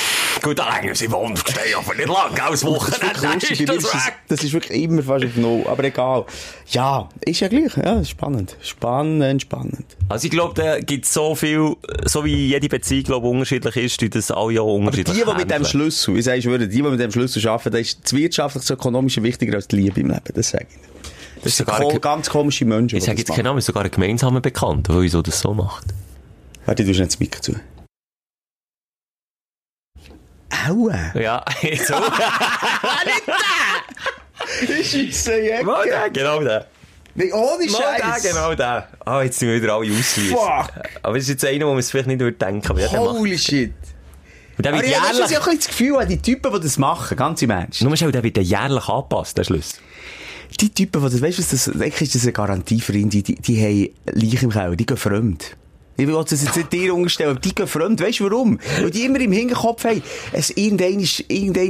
[0.42, 3.78] Gut, da hängen sie wohnen, verstehe aber nicht lang, als Wochenende, dann Lustig, ist das
[3.78, 4.14] ist das, weg.
[4.30, 5.66] das ist wirklich immer fast auf Null.
[5.68, 6.26] Aber egal.
[6.70, 7.76] Ja, ist ja gleich.
[7.78, 8.56] Ja, spannend.
[8.62, 9.86] Spannend, spannend.
[10.10, 11.76] Also ich glaube, da gibt es so viel,
[12.06, 15.36] so wie jede Beziehung, glaube unterschiedlich ist, die das alle auch Aber die, unterschiedlich die
[15.36, 15.66] mit dem.
[15.66, 18.64] Schlüssel, ich sage, ich würde, die, die mit dem Schlüssel arbeiten, da ist das wirtschaftlich,
[18.64, 20.22] das ökonomische wichtiger als die Liebe im Leben.
[20.34, 21.44] Das sage ich.
[21.44, 22.98] Das sind sogar ein- ganz komische Menschen.
[22.98, 25.86] Ich sage das jetzt keinen Namen, sogar ein gemeinsamer Bekannter, der wieso das so macht.
[26.66, 27.56] Warte, du hast nicht das Mikro zu.
[30.68, 31.12] Aua.
[31.16, 32.12] Ja, jetzt auch.
[34.84, 35.66] Scheisse, Jacke.
[35.66, 36.68] Mal der, genau der.
[37.16, 38.24] Nee, ohne der, Scheiß.
[38.24, 38.88] genau der.
[39.06, 40.28] Ah, jetzt sind wir wieder alle ausschließen.
[40.38, 40.70] Fuck.
[41.02, 42.98] Aber es ist jetzt einer, wo man es vielleicht nicht würde denken, der macht.
[42.98, 43.74] Holy shit.
[44.58, 47.18] Und der Aber wird ja, das ist jährlich, das Gefühl, die Typen, die das machen,
[47.18, 47.82] ganz im Ernst.
[47.82, 49.80] nur schnell, der wird jährlich angepasst, der Schluss.
[50.60, 53.36] Die Typen, die das, weißt du, das, ist das eine Garantie für ihn, die, die,
[53.36, 55.56] die haben Leiche im Keller, die gehen fremd.
[55.98, 58.00] Ich will das jetzt nicht dir unterstellen, aber die gehen fremd.
[58.02, 58.60] Weißt du warum?
[58.82, 61.00] Weil die immer im Hinterkopf haben, es irgendein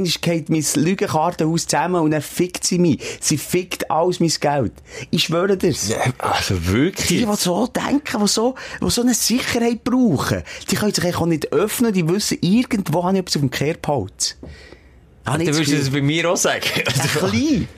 [0.04, 3.00] ist geht mein Lügenkartenhaus zusammen und dann fickt sie mich.
[3.20, 4.72] Sie fickt alles mein Geld.
[5.10, 5.90] Ich schwöre dir's.
[6.18, 7.08] Also Die, wirklich?
[7.08, 11.26] die so denken, die so, die so eine Sicherheit brauchen, die können sich eigentlich auch
[11.26, 13.50] nicht öffnen, die wissen, irgendwo habe ich etwas auf dem
[15.36, 15.86] Du ich das würdest Gefühl.
[15.86, 16.64] es bei mir auch sagen.
[16.76, 17.68] Ein klein.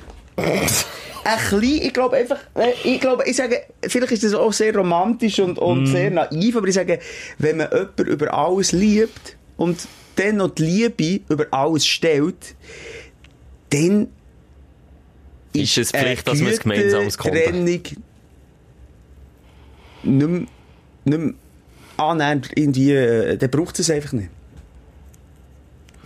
[1.23, 4.75] Ein klein, ich glaube einfach, äh, ich glaube, ich sage, vielleicht ist das auch sehr
[4.75, 5.87] romantisch und, und Mhm.
[5.87, 6.99] sehr naiv, aber ich sage,
[7.39, 9.87] wenn man jemanden über alles liebt und
[10.17, 12.55] dann noch die Liebe über alles stellt,
[13.71, 14.09] dann
[15.53, 17.45] Ist es eine Pflicht, dass man ein gemeinsames Konto hat?
[17.45, 17.97] Trennung nicht
[20.03, 20.29] mehr,
[21.05, 21.35] nicht mehr
[21.97, 24.31] annähernd irgendwie, äh, dann braucht es einfach nicht.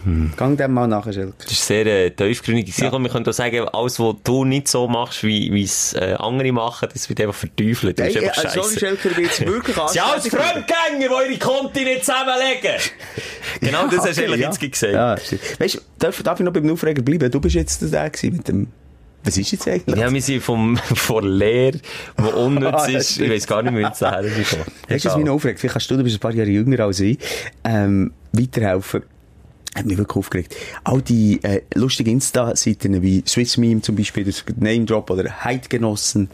[0.05, 0.33] Hm.
[0.37, 1.35] Gang dem mal nachher, Schelke.
[1.43, 2.77] Das ist sehr äh, tiefgründig.
[2.77, 2.93] Ja.
[2.93, 6.89] Wir können auch sagen, alles, was du nicht so machst, wie es äh, andere machen,
[6.93, 7.99] das wird einfach verteufelt.
[7.99, 9.09] Das ist Hey, einfach äh, sorry, scheiße.
[9.09, 10.29] Ich bin jetzt wirklich Sie sind alles.
[10.29, 12.81] Fremdgänger, die ihre Konti nicht zusammenlegen.
[13.61, 14.93] genau das hast du eigentlich jetzt gesagt.
[14.93, 15.17] Ja,
[15.59, 17.31] weißt du, darf, darf ich noch beim Aufreger bleiben?
[17.31, 18.67] Du bist jetzt der gewesen mit dem,
[19.25, 19.99] was ist jetzt eigentlich?
[19.99, 21.79] Ja, wir sind vom, von Lehre,
[22.19, 23.21] die unnütz ja, ist.
[23.21, 24.57] Ich weiss gar nicht mehr, wie es daher ist.
[24.89, 25.61] Weißt du, was mich noch aufregt?
[25.61, 27.19] Vielleicht kannst du, du bist ein paar Jahre jünger als ich,
[27.65, 29.03] ähm, weiterhelfen.
[29.75, 30.57] Hat mich wirklich aufgeregt.
[30.85, 36.31] All die äh, lustigen Insta-Seiten wie Swiss Meme zum Beispiel, das Name Drop oder Heidgenossen.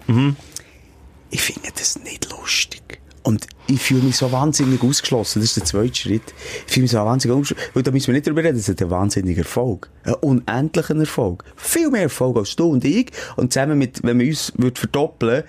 [1.30, 3.00] Ich finde das nicht lustig.
[3.22, 5.40] Und ich fühle mich so wahnsinnig ausgeschlossen.
[5.40, 6.22] Das ist der zweite Schritt.
[6.66, 7.70] Ich fühle mich so wahnsinnig ausgeschlossen.
[7.74, 8.56] Weil da müssen wir nicht drüber reden.
[8.56, 9.90] Das ist ein wahnsinniger Erfolg.
[10.04, 11.44] Ein unendlicher Erfolg.
[11.56, 13.10] Viel mehr Erfolg als du und ich.
[13.36, 15.44] Und zusammen mit, wenn wir uns würd verdoppeln,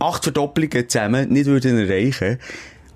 [0.00, 2.38] acht Verdoppelungen zusammen nicht würden erreichen.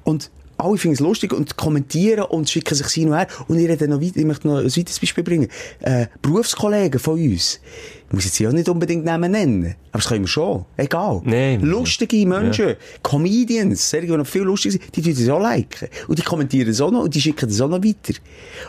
[0.03, 3.28] Und alle finden es lustig und kommentieren und schicken sich hin und her.
[3.46, 5.48] Und ich, rede noch weit, ich möchte noch ein weiteres Beispiel bringen.
[5.80, 7.61] Äh, Berufskollegen von uns.
[8.09, 9.76] Ich muss jetzt hier auch nicht unbedingt Namen nennen.
[9.92, 10.64] Aber das können wir schon.
[10.76, 11.20] Egal.
[11.24, 11.56] Nee.
[11.56, 12.74] Lustige Menschen.
[13.02, 13.88] Comedians.
[13.88, 14.96] Sehr, die noch viel lustig sind.
[14.96, 15.88] Die tun das auch liken.
[16.09, 18.18] Und die kommentieren es auch noch und die schicken das auch noch weiter.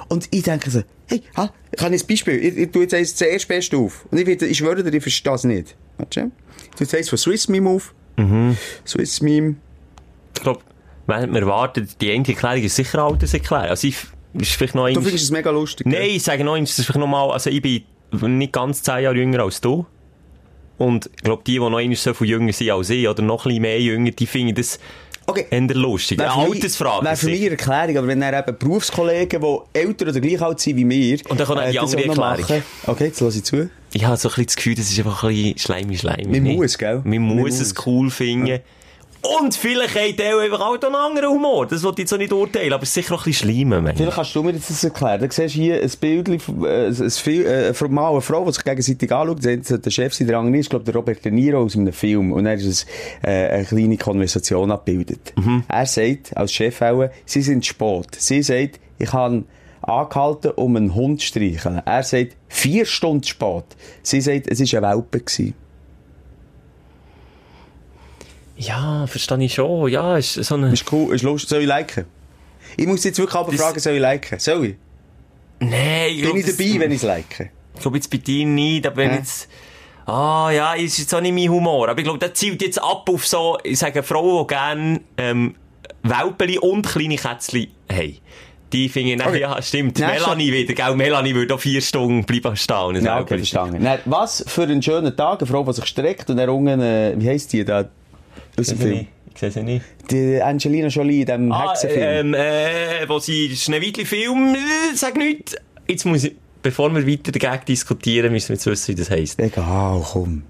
[0.09, 2.35] Und ich denke so, hey, ha, ich habe ein Beispiel.
[2.35, 4.05] Ich, ich tue jetzt eins zuerst best auf.
[4.11, 5.75] Und ich, werde, ich schwöre dir, ich verstehe das nicht.
[5.97, 6.31] Warte.
[6.63, 7.95] Ich tue jetzt eins von Swiss Meme auf.
[8.85, 9.55] Swiss Meme.
[10.35, 10.59] Ich glaube,
[11.09, 13.67] wenn man erwartet, die eine Erklärung ist sicher Alterserklärung.
[13.69, 13.97] Also ich,
[14.33, 15.85] ist vielleicht noch Du findest es mega lustig.
[15.87, 17.83] Nein, ich sage noch eins, das ist vielleicht noch mal, also ich bin
[18.37, 19.85] nicht ganz zehn Jahre jünger als du.
[20.77, 23.45] Und ich glaube, die, die noch einmal so viel jünger sind als ich, oder noch
[23.45, 24.79] ein bisschen mehr jünger, die finden das
[25.27, 25.45] Okay.
[25.51, 26.19] eher lustig.
[26.19, 27.05] Eine Altersfrage.
[27.05, 30.59] Wäre für mich eine Erklärung, aber wenn er eben Berufskollegen, die älter oder gleich alt
[30.59, 32.17] sind wie wir, äh, Und dann kommt auch die andere Erklärung.
[32.41, 32.63] machen.
[32.87, 33.69] Okay, jetzt lasse ich zu.
[33.93, 36.27] Ich habe so ein bisschen das Gefühl, das ist einfach ein bisschen schleimig, schleimig.
[36.41, 36.95] Man muss, gell?
[37.03, 37.59] Man Man muss muss.
[37.59, 38.59] es cool finden.
[39.21, 41.67] Und vielleicht hat der einfach auch einen anderen Humor.
[41.67, 43.83] Das wollte ich jetzt auch nicht urteilen, aber es ist sicher auch ein bisschen schleimen,
[43.83, 43.97] Mensch.
[43.97, 45.19] Vielleicht kannst du mir jetzt das erklären.
[45.19, 49.11] Du siehst hier ein Bild, von, äh, ein, äh, Frau, eine Frau, die sich gegenseitig
[49.11, 49.43] anschaut.
[49.43, 52.31] Sie Der Chef, der andere ist, glaube der Robert De Niro aus einem Film.
[52.31, 52.85] Und er ist es,
[53.21, 55.33] äh, eine kleine Konversation abgebildet.
[55.67, 58.15] Er sagt, als Chef auch, sie sind spät.
[58.17, 59.43] Sie sagt, ich habe
[59.81, 61.81] angehalten, um einen Hund zu streicheln.
[61.85, 63.65] Er sagt, vier Stunden spät.
[64.01, 65.19] Sie sagt, es war ein Welpe.
[65.19, 65.55] Gewesen.
[68.59, 69.89] Ja, verstehe ich schon.
[69.89, 70.71] Ja, ist so eine...
[70.73, 71.49] Ist cool, ist lustig.
[71.49, 72.05] Soll ich liken?
[72.77, 74.37] Ich muss jetzt wirklich aber Das- fragen, soll ich liken?
[74.39, 74.75] Soll ich?
[75.59, 77.51] Nein, ich Bin ich das- dabei, wenn ich es like?
[77.75, 79.47] Ich glaube jetzt bei dir nicht, aber wenn jetzt...
[80.05, 81.87] Ah, ja, ist jetzt auch nicht mein Humor.
[81.87, 85.55] Aber ich glaube, das zielt jetzt ab auf so, ich sage, Frauen, die gerne, ähm,
[86.03, 88.17] Welpeli und kleine Kätzchen haben.
[88.73, 89.39] Die finden, Okay.
[89.41, 89.97] ja, stimmt.
[89.99, 90.95] Nächste- Melanie wieder, gell?
[90.95, 92.77] Melanie würde auch vier Stunden bleiben stehen.
[92.77, 93.83] und ein Ja, okay, verstanden.
[93.83, 97.13] Dann, was für einen schönen Tag, eine Frau, die sich streckt und dann unten, äh,
[97.17, 97.85] wie heisst die da?
[98.59, 98.93] Aus dem Film.
[99.33, 99.85] ich- sehe sie nicht.
[100.11, 102.33] Die Angelina Jolie in diesem Ah, Hexenfilm.
[102.33, 105.55] ähm, äh, wo sie Schneewittli-Film, äh, sag nicht.
[105.87, 109.39] Jetzt muss ich, bevor wir weiter dagegen diskutieren, müssen wir jetzt wissen, wie das heisst.
[109.39, 110.43] Egal, komm.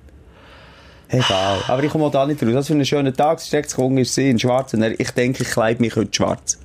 [1.10, 1.60] Egal.
[1.68, 2.54] Aber ich komme auch da nicht raus.
[2.54, 3.40] Was für einen schönen Tag.
[3.40, 4.74] Es steckt ist sie in schwarz.
[4.74, 6.60] Und ich denke, ich kleide mich heute schwarz.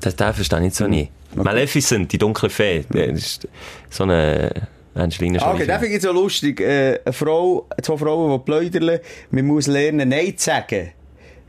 [0.00, 1.08] Das, den verstehe ich so nie.
[1.34, 3.48] Maleficent, die dunkle Fee, das ist
[3.90, 6.60] so eine, ein Schweine Ah, Okay, das finde ich so lustig.
[6.60, 10.90] Äh, eine Frau, zwei Frauen, die pläudern, man muss lernen, Nein zu sagen.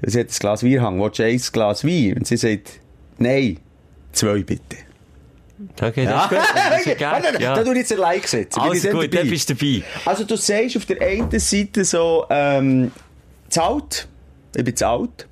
[0.01, 0.99] Sie hat ein Glas Wein hängen.
[1.01, 2.13] Willst du ein Glas Wein?
[2.17, 2.79] Und sie sagt,
[3.17, 3.57] Nein.
[4.11, 4.77] Zwei bitte.
[5.81, 6.37] Okay, das ist gut.
[6.37, 7.55] Das ist Nein, nein, Ja.
[7.63, 8.59] Da ich jetzt ein Like setzen.
[8.59, 9.17] Also dann gut, dabei?
[9.23, 9.83] dann bist du dabei.
[10.05, 12.91] Also du sagst auf der einen Seite so, ähm,
[13.49, 14.07] zu alt.
[14.55, 15.27] Ich bin zu alt.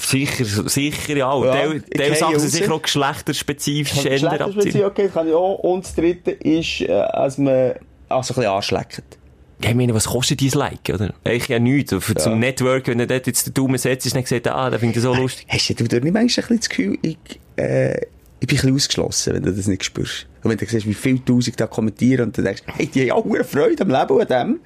[0.00, 1.30] Sicher, sicher, ja.
[1.30, 4.12] Und Ja, Teil, Teil Sachen sind sicher auch geschlechterspezifisch ändern.
[4.12, 5.58] Geschlechterspezifisch, okay, kann ich auch.
[5.58, 7.74] Und das dritte ist, äh, als man,
[8.08, 9.18] also ein bisschen anschleckt.
[9.62, 11.14] Ja, ich meine, was kostet dein Like, oder?
[11.24, 11.94] Eigentlich ja nichts.
[11.98, 14.78] Für zum Network, wenn du dort jetzt den Daumen setzt, ist dann gesagt, ah, da
[14.78, 15.46] finde ich das so lustig.
[15.48, 17.16] Hast du dort nicht manchmal ein bisschen das Gefühl, ich,
[17.56, 18.08] äh, ich bin
[18.40, 20.26] ein bisschen ausgeschlossen, wenn du das nicht spürst?
[20.42, 23.18] Und wenn du siehst, wie viele Tausend da kommentieren und du denkst, hey, die haben
[23.18, 24.60] auch Freude am Leben an dem.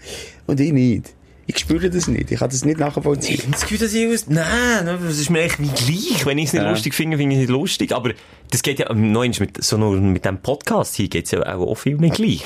[0.47, 1.15] Und ich nicht.
[1.53, 2.31] Ich spüre das nicht.
[2.31, 3.43] Ich kann das nicht nachvollziehen.
[3.51, 4.27] Das Gefühl, dass ich aus...
[4.29, 6.25] Nein, das ist mir echt wie gleich.
[6.25, 6.71] Wenn ich es nicht Ja.
[6.71, 7.93] lustig finde, finde ich es nicht lustig.
[7.93, 8.13] Aber
[8.53, 11.75] das geht ja, einmal mit, so nur mit dem Podcast hier geht es ja auch
[11.75, 12.45] viel nicht gleich.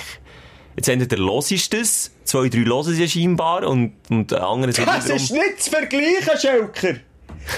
[0.75, 4.89] Jetzt entweder los ist das, zwei, drei hören ja scheinbar und, und der andere sind
[4.89, 6.95] Das ist nicht zu vergleichen, Schelker.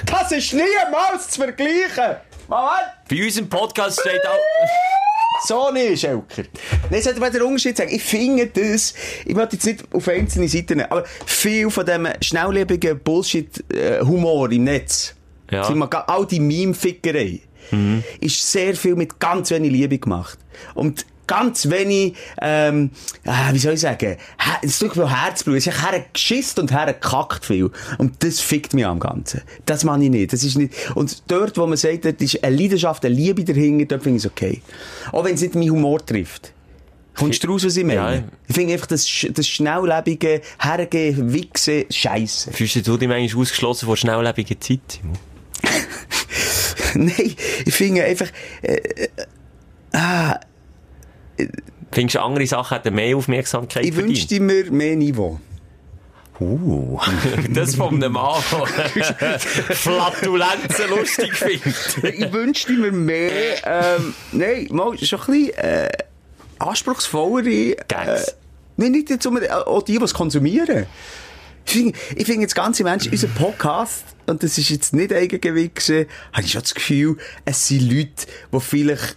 [0.04, 2.16] Das ist niemals zu vergleichen.
[2.48, 2.80] Mann!
[3.08, 4.95] Bei uns im Podcast steht auch...
[5.44, 6.44] So nicht, Schelker.
[6.90, 7.90] Nein, sollte man den Unterschied sagen.
[7.94, 12.98] Ich finde das, ich möchte jetzt nicht auf einzelne Seiten, aber viel von dem schnelllebigen
[13.00, 15.14] Bullshit-Humor im Netz,
[15.50, 15.64] Ja.
[15.64, 17.40] sind wir all die Meme-Fickerei,
[18.20, 20.38] ist sehr viel mit ganz wenig Liebe gemacht.
[20.74, 22.90] Und ganz wenig, ähm,
[23.24, 24.16] äh, wie soll ich sagen,
[24.62, 25.56] es tut mir Herzblut.
[25.56, 27.70] Es ist hergeschissen und hergekackt viel.
[27.98, 29.42] Und das fickt mich am Ganzen.
[29.64, 30.32] Das mache ich nicht.
[30.32, 33.86] Das ist nicht, und dort, wo man sagt, dort ist eine Leidenschaft, eine Liebe dahinter,
[33.86, 34.62] dort finde ich es okay.
[35.12, 36.52] Auch wenn es nicht meinen Humor trifft.
[37.16, 38.16] Kommst du raus, was ich meine?
[38.16, 38.24] Ja.
[38.46, 42.52] Ich finde einfach das, das schnelllebige, hergehen, wichsen, scheisse.
[42.52, 45.00] Fühlst du dich manchmal ausgeschlossen vor schnelllebiger Zeit?
[46.94, 48.28] Nein, ich finde einfach,
[51.92, 54.16] Findest du, andere Sachen hätten mehr Aufmerksamkeit ich verdient?
[54.16, 55.40] wünschte mir mehr Niveau.
[56.38, 57.00] Uh,
[57.50, 58.42] das von einem Mann,
[58.94, 62.20] der Flatulenzen lustig findet.
[62.20, 65.88] ich wünschte mir mehr, ähm, nein, mal, schon ein bisschen, äh,
[66.58, 68.28] anspruchsvollere, Gags.
[68.28, 68.32] Äh,
[68.76, 70.86] nein, nicht jetzt unbedingt, äh, auch die, die es konsumieren.
[71.64, 75.76] Ich finde, ich finde jetzt ganze Menschen, unser Podcast, und das ist jetzt nicht Eigengewicht
[75.76, 79.16] gewesen, habe ich schon das Gefühl, es sind Leute, die vielleicht,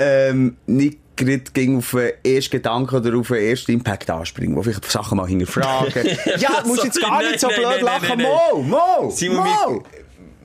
[0.00, 4.62] ähm, nicht gerade gegen auf den ersten Gedanken oder auf den ersten Impact anspringen, wo
[4.62, 6.06] vielleicht Sachen mal hinterfragen.
[6.38, 9.10] ja, du musst jetzt gar nicht so Nein, blöd nein, nein, lachen, nein, Mo, Mo,
[9.10, 9.82] Simon, Mo.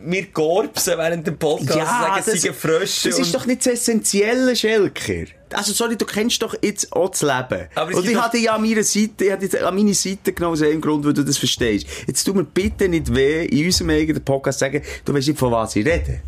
[0.08, 3.10] Wir gorbsen während dem Podcast Ja, das, Frösche.
[3.10, 5.32] das ist doch nicht das Essentielle, Schelker.
[5.52, 7.68] Also, sorry, du kennst doch jetzt auch das Leben.
[7.74, 10.54] Aber Und ich hatte ja an meiner Seite, ich hatte jetzt an meine Seite genommen,
[10.54, 11.88] aus einem Grund, weil du das verstehst.
[12.06, 15.52] Jetzt tu mir bitte nicht weh, in unserem eigenen Podcast sagen, du weißt nicht, von
[15.52, 16.22] was ich rede.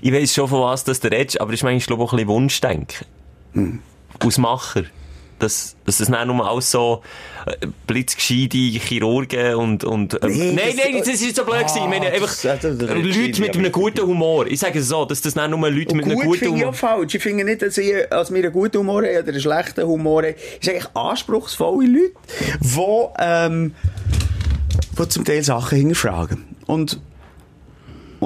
[0.00, 2.12] Ich weiss schon, von was das du redest, aber das ist manchmal, glaube ich, auch
[2.12, 3.06] ein bisschen Wunschdenken.
[3.52, 3.78] Hm.
[4.24, 4.84] Aus Macher.
[5.38, 7.02] Dass, dass das nicht nur alles so
[7.44, 9.84] äh, blitzgescheite Chirurgen und...
[9.84, 11.76] und ähm, Nee, nein, das- nein, das ist so blöd gewesen.
[11.82, 14.46] Ich meine, Ah, einfach das- das- Leute mit einem guten Humor.
[14.46, 16.62] Ich sage es so, dass das nicht nur Leute mit einem Gut guten finde ich
[16.62, 16.68] Humor...
[16.70, 17.14] auch falsch.
[17.16, 20.22] Ich finde nicht, dass ich, als wir einen guten Humor haben oder einen schlechten Humor
[20.22, 20.34] haben.
[20.58, 22.12] Es sind eigentlich anspruchsvolle Leute,
[22.62, 23.74] die, ähm,
[24.98, 26.44] die zum Teil Sachen hinterfragen.
[26.64, 26.98] Und,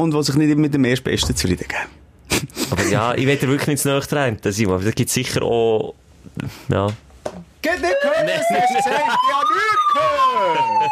[0.01, 2.51] und die sich nicht immer mit dem Erstbesten zufrieden geben.
[2.71, 4.85] Aber ja, ich dir wirklich nicht zu nahe treten, Simon.
[4.85, 5.95] Da gibt sicher auch...
[6.69, 6.89] Ja...
[7.63, 7.75] Nicht
[9.93, 10.91] gehört.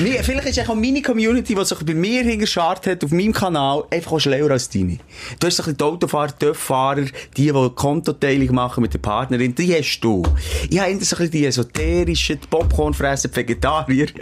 [0.00, 3.84] Nee, vielleicht ist auch meine Community, die sich bei mir hingeschart hat, auf meinem Kanal,
[3.90, 4.98] einfach auch schlauer als deine.
[5.38, 7.02] Du hast ein die Autofahrer, die Töfffahrer,
[7.36, 10.22] die, die Kontoteilung machen mit der Partnerin, die hast du.
[10.68, 14.08] Ich habe so ein die esoterischen, die Popcornfressen, die Vegetarier.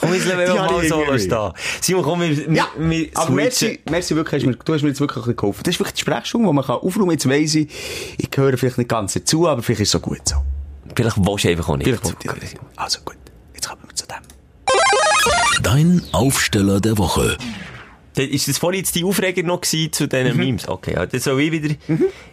[0.00, 1.52] Komm, jetzt lassen wir mal so stehen.
[1.80, 5.62] Simon, komm, wir, Ja, wir, aber merci, merci wirklich, du hast mir jetzt wirklich geholfen.
[5.64, 7.10] Das ist wirklich die Sprechstunde, die man kann aufräumen.
[7.12, 7.68] Jetzt weiss ich,
[8.18, 10.36] ich gehöre vielleicht nicht ganz dazu, aber vielleicht ist es so gut so.
[10.94, 11.86] Vielleicht willst du einfach auch nicht.
[11.86, 12.56] Vielleicht ich das nicht.
[12.76, 13.16] Also gut,
[13.54, 15.62] jetzt kommen wir zu dem.
[15.62, 17.36] Dein Aufsteller der Woche.
[18.16, 20.08] Ist das vorhin jetzt die Aufreger noch gewesen zu Mhm.
[20.08, 20.68] diesen Memes?
[20.68, 21.74] Okay, ja, das so wie wieder,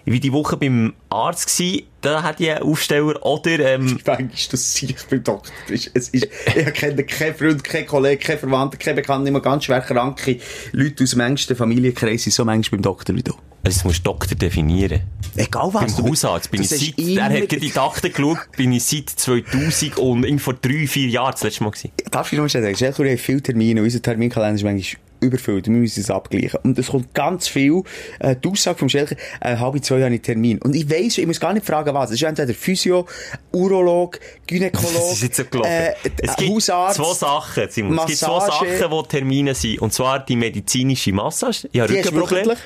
[0.06, 4.56] wie die Woche beim Arzt gewesen, da hat ja ein Aufsteller oder, ähm, Manchmal du
[4.56, 5.92] sicher beim Doktor bist.
[5.94, 9.82] Es ist, ich kenne keinen Freund, keinen Kollegen, keinen Verwandten, keinen Bekannten, immer ganz schwer
[9.82, 10.40] kranke
[10.72, 13.34] Leute aus dem engsten Familienkreis sind so manchmal beim Doktor wie du.
[13.66, 15.01] Also, das musst du Doktor definieren.
[15.36, 15.95] Egal was.
[15.95, 19.09] Beim du- Hausarzt bin ich seit, der hat in die Akte geschaut, bin ich seit
[19.09, 21.91] 2000 und irgend vor drei, vier Jahren das letzte Mal gewesen.
[22.11, 25.68] Darf ich noch mal sagen, Schelker hat viele Termine und unser Terminkalender ist manchmal überfüllt.
[25.68, 26.59] Wir müssen es abgleichen.
[26.64, 27.82] Und es kommt ganz viel,
[28.20, 30.57] äh, die Aussage vom Schelker, äh, halbe zwei habe ich Termin.
[30.59, 32.09] Und ich weiss, ich muss gar nicht fragen, was.
[32.09, 33.07] Es ist entweder Physio,
[33.53, 35.70] Urolog, Gynäkolog, Das ist jetzt so gelaufen.
[35.72, 36.97] äh, es gibt Hausarzt.
[36.97, 37.97] zwei Sachen, Simon.
[37.99, 38.78] Es gibt zwei Massage.
[38.78, 39.82] Sachen, die Termine sind.
[39.82, 41.70] Und zwar die medizinische Massage.
[41.72, 42.57] Du Rückenprobleme.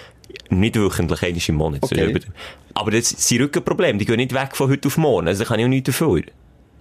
[0.50, 1.84] Nicht wöchentlich, einmal im Monat.
[1.84, 2.20] Okay.
[2.74, 4.00] Aber das sind Rückenprobleme.
[4.00, 5.28] Die gehen nicht weg von heute auf morgen.
[5.28, 6.22] Also da kann ich auch nichts dafür.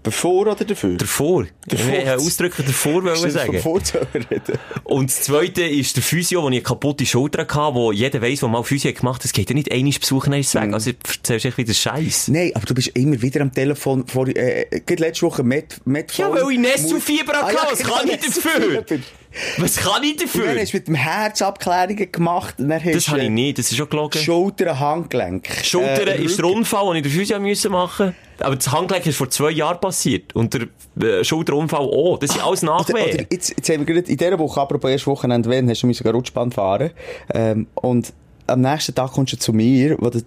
[0.02, 0.96] Bevor oder dafür?
[0.96, 1.46] Davor.
[1.66, 1.92] Davor.
[1.98, 3.56] Ich ausdrücklich davor wollen sagen.
[3.56, 4.56] Reden.
[4.84, 8.38] Und das zweite ist der Physio, wo ich eine kaputte Schulter hatte, wo jeder weiss,
[8.38, 10.60] der mal Physio gemacht hat, es geht ja nicht einmal besuchen, dann ist es Mhm.
[10.68, 10.74] weg.
[10.74, 12.28] Also erzählst echt wieder Scheiß.
[12.28, 16.12] Nein, aber du bist immer wieder am Telefon vor, äh, gerade letzte Woche mit, mit
[16.16, 17.58] Ja, weil ich Nesselfieber Ah, hatte.
[17.72, 18.84] Was kann ich dafür?
[19.58, 20.60] Was kann ich Und dann dafür?
[20.60, 23.58] hast du mit dem Herz Abklärungen gemacht und dann hast Das habe ich äh, nicht,
[23.58, 24.18] das ist schon gelogen.
[24.20, 25.48] Schulter, Handgelenk.
[25.62, 26.46] Schulter äh, ist der.
[26.46, 30.34] Unfall, den ich der Physio müssen machen Aber das Handgelenk ist vor zwei Jahren passiert.
[30.34, 30.68] Und der
[31.02, 32.18] äh, Schulterunfall auch.
[32.18, 33.26] Das sind alles Oder, oder Nachwehen.
[33.30, 36.06] jetzt, jetzt haben wir gerade in dieser Woche, apropos erst Wochenende, wenn, hast du müssen
[36.08, 36.90] Rutschbahn fahren.
[37.34, 38.12] Ähm, und
[38.46, 40.20] am nächsten Tag kommst du zu mir, wo du,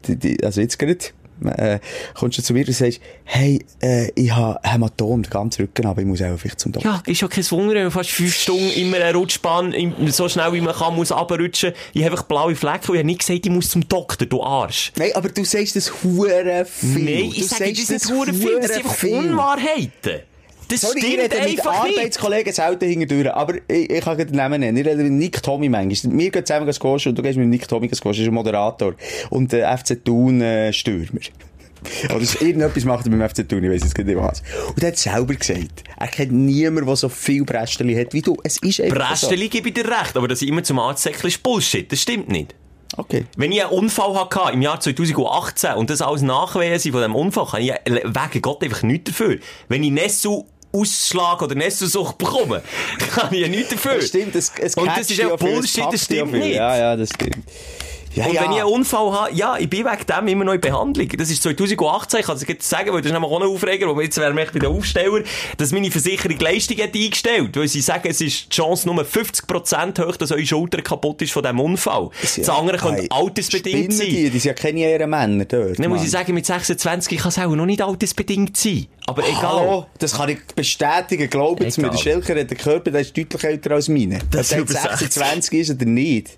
[0.43, 0.97] also jetzt gerade,
[1.45, 1.79] äh,
[2.13, 6.01] kommst du zu mir und sagst, hey, äh, ich habe Hämatom, den ganzen Rücken, aber
[6.01, 6.91] ich muss auch vielleicht zum Doktor.
[6.91, 9.73] Ja, ist ja kein Wunder, wenn man fast fünf Stunden immer eine Rutschbahn
[10.07, 11.73] so schnell wie man kann muss runterrutschen.
[11.93, 14.43] Ich habe einfach blaue Flecken und ich habe nicht gesagt, ich muss zum Doktor, du
[14.43, 14.91] Arsch.
[14.97, 17.03] Nein, aber du sagst das hure viel.
[17.03, 19.17] Nein, du ich sage sagst das nicht hure viel, das sind einfach viel.
[19.17, 20.28] Unwahrheiten.
[20.69, 21.65] Das Sorry, ich stimmt rede mit.
[21.65, 24.77] Arbeitskollegen selten hinterdurch, aber ich, ich kann den Namen nennen.
[24.77, 26.17] Ich rede mit Nick Tommy manchmal.
[26.17, 28.93] Wir gehen zusammen squashen und du gehst mit Nick Tommy squashen, ist ein Moderator.
[29.31, 31.21] Und der FC Thun äh, Stürmer.
[32.09, 34.43] Oder ist irgendetwas macht er beim FC Thun, ich weiss jetzt nicht was.
[34.67, 38.37] Und er hat selber gesagt, er kennt niemanden, der so viel Brästeli hat wie du.
[38.43, 41.41] Es ist einfach Brästeli gebe ich dir recht, aber dass ich immer zum Arzt ist
[41.41, 41.91] Bullshit.
[41.91, 42.51] Das stimmt nicht.
[42.51, 42.99] so.
[42.99, 43.25] Okay.
[43.37, 47.45] Wenn ich einen Unfall hatte im Jahr 2018 und das alles Nachwehen von diesem Unfall,
[47.45, 49.37] kann ich wegen Gott einfach nichts dafür.
[49.67, 52.61] Wenn ich Nessu Ausschlag oder Nesselsucht bekomme,
[53.11, 53.95] kann ich ja nichts dafür.
[53.95, 56.55] Das stimmt, es, es Und das ist ja Bullshit, das stimmt nicht.
[56.55, 57.43] Ja, ja, das stimmt.
[58.15, 58.41] Ja, Und ja.
[58.43, 61.07] wenn ich einen Unfall habe, ja, ich bin wegen dem immer noch in Behandlung.
[61.17, 63.95] Das ist 2018, ich kann es jetzt sagen, weil das ist nämlich auch ein Aufreger,
[63.95, 65.21] wir jetzt wären wir echt bei den Aufsteller,
[65.57, 70.05] dass meine Versicherung Leistung hat eingestellt, weil sie sagen, es ist die Chance nur 50%
[70.05, 72.09] hoch, dass eure Schulter kaputt ist von diesem Unfall.
[72.21, 74.07] Das andere könnte Hey, altersbedingt sein.
[74.07, 75.79] Die, die sind ja keine Ehrenmänner dort.
[75.79, 78.87] Dann muss ich sagen, mit 26 kann es auch noch nicht altersbedingt sein.
[79.05, 79.41] Aber egal.
[79.43, 81.29] Hallo, das kann ich bestätigen.
[81.29, 84.19] Glaubt es mir, der Schelker hat einen Körper, der ist deutlich älter als meine.
[84.31, 86.37] Das Ob ist der über 26 ist oder nicht.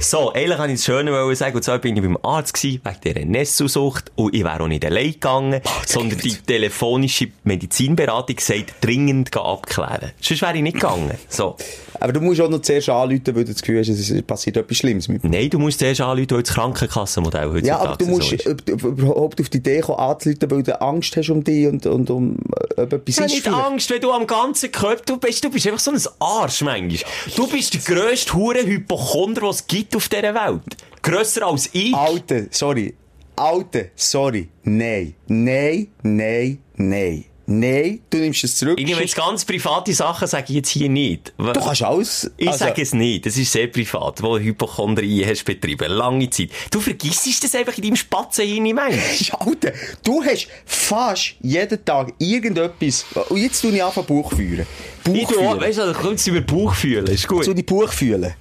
[0.00, 2.80] So, eigentlich wollte ich das Schöne wollen sagen, und zwar bin ich beim Arzt gewesen,
[2.84, 8.74] wegen dieser Nesselsucht, und ich wäre auch nicht allein gegangen, sondern die telefonische Medizinberatung sagt,
[8.80, 10.12] dringend abklären.
[10.20, 11.12] Sonst wäre ich nicht gegangen.
[11.28, 11.56] So.
[12.00, 14.78] Aber du musst auch noch zuerst anrufen, weil du das Gefühl hast, es passiert etwas
[14.78, 15.22] Schlimmes mit.
[15.22, 19.40] Nein, du musst zuerst anrufen, weil das Krankenkassenmodell heutzutage Ja, aber du so musst überhaupt
[19.40, 22.36] auf die Idee kommen, anzurufen, weil du Angst hast um dich und, und um
[22.76, 23.32] äh, ob etwas habe ist.
[23.32, 23.64] nicht vielleicht.
[23.64, 26.98] Angst, wenn du am ganzen Körper, du bist, du bist einfach so ein Arsch, manchmal.
[27.36, 30.76] Du bist der grösste Hurenhypochonder, den gibt auf dieser Welt.
[31.02, 31.94] Grösser als ich.
[31.94, 32.94] Alte, sorry.
[33.36, 34.48] Alte, sorry.
[34.64, 35.14] Nein.
[35.26, 36.76] Nein, nein, nein.
[36.76, 38.78] Nein, du nimmst es zurück.
[38.78, 41.32] Ich nehme jetzt ganz private Sachen, sage ich jetzt hier nicht.
[41.36, 42.30] du kannst alles.
[42.36, 43.26] Ich also- sage es nicht.
[43.26, 45.90] Das ist sehr privat, wo du Hypochondrie hast betrieben.
[45.90, 46.50] Lange Zeit.
[46.70, 49.00] Du vergisst das einfach in deinem Spatzenhirn manchmal.
[49.20, 49.72] Ja, Alter,
[50.02, 53.04] du hast fast jeden Tag irgendetwas.
[53.28, 54.66] Und jetzt tue ich einfach Buch führen.
[55.04, 55.60] Ich Buch auch, führen.
[55.60, 57.06] weißt du, du kannst über Bauch fühlen.
[57.06, 57.44] Ist gut.
[57.44, 58.32] So die Buch fühlen.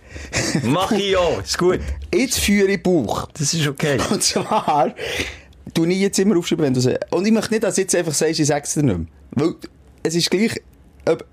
[0.63, 1.41] Mach ich auch.
[1.41, 1.79] Ist gut.
[2.13, 3.27] Jetzt führe ich Buch.
[3.37, 3.97] Das ist okay.
[4.09, 4.93] Und zwar,
[5.73, 7.11] tu ich jetzt immer aufschreiben, wenn du sagst.
[7.11, 9.07] Und ich möchte nicht, dass du jetzt einfach sagst, ich sag's dir nicht mehr.
[9.31, 9.55] Weil,
[10.03, 10.61] es ist gleich,
[11.05, 11.25] ob,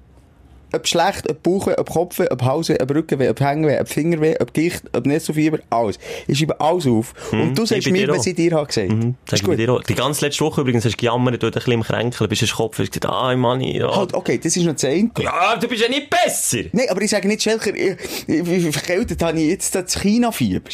[0.73, 4.53] ob schlecht, ob Bauchweh, ob Kopfweh, ob Halsweh, ob Rückenweh, ob Hängenweh, ob Fingerweh, ob
[4.53, 5.99] Gicht, ob Nesselfieber, alles.
[6.27, 7.15] Ich schreibe alles auf.
[7.33, 8.91] Und du sagst mir, was ich dir habe gesagt.
[8.91, 9.83] Mhm, sag Ist ich dir auch.
[9.83, 12.47] Die ganze letzte Woche übrigens hast du gejammert, du ein bisschen im Kränkeln, bist du
[12.47, 13.95] Kopf, hast gesagt, ah, Mann, ja.
[13.95, 15.11] Halt, okay, das ist noch das eine.
[15.19, 16.69] Ja, du bist ja nicht besser.
[16.73, 17.73] Nein, aber ich sage nicht, Schelker,
[18.73, 20.71] verkältet habe ich jetzt das China-Fieber.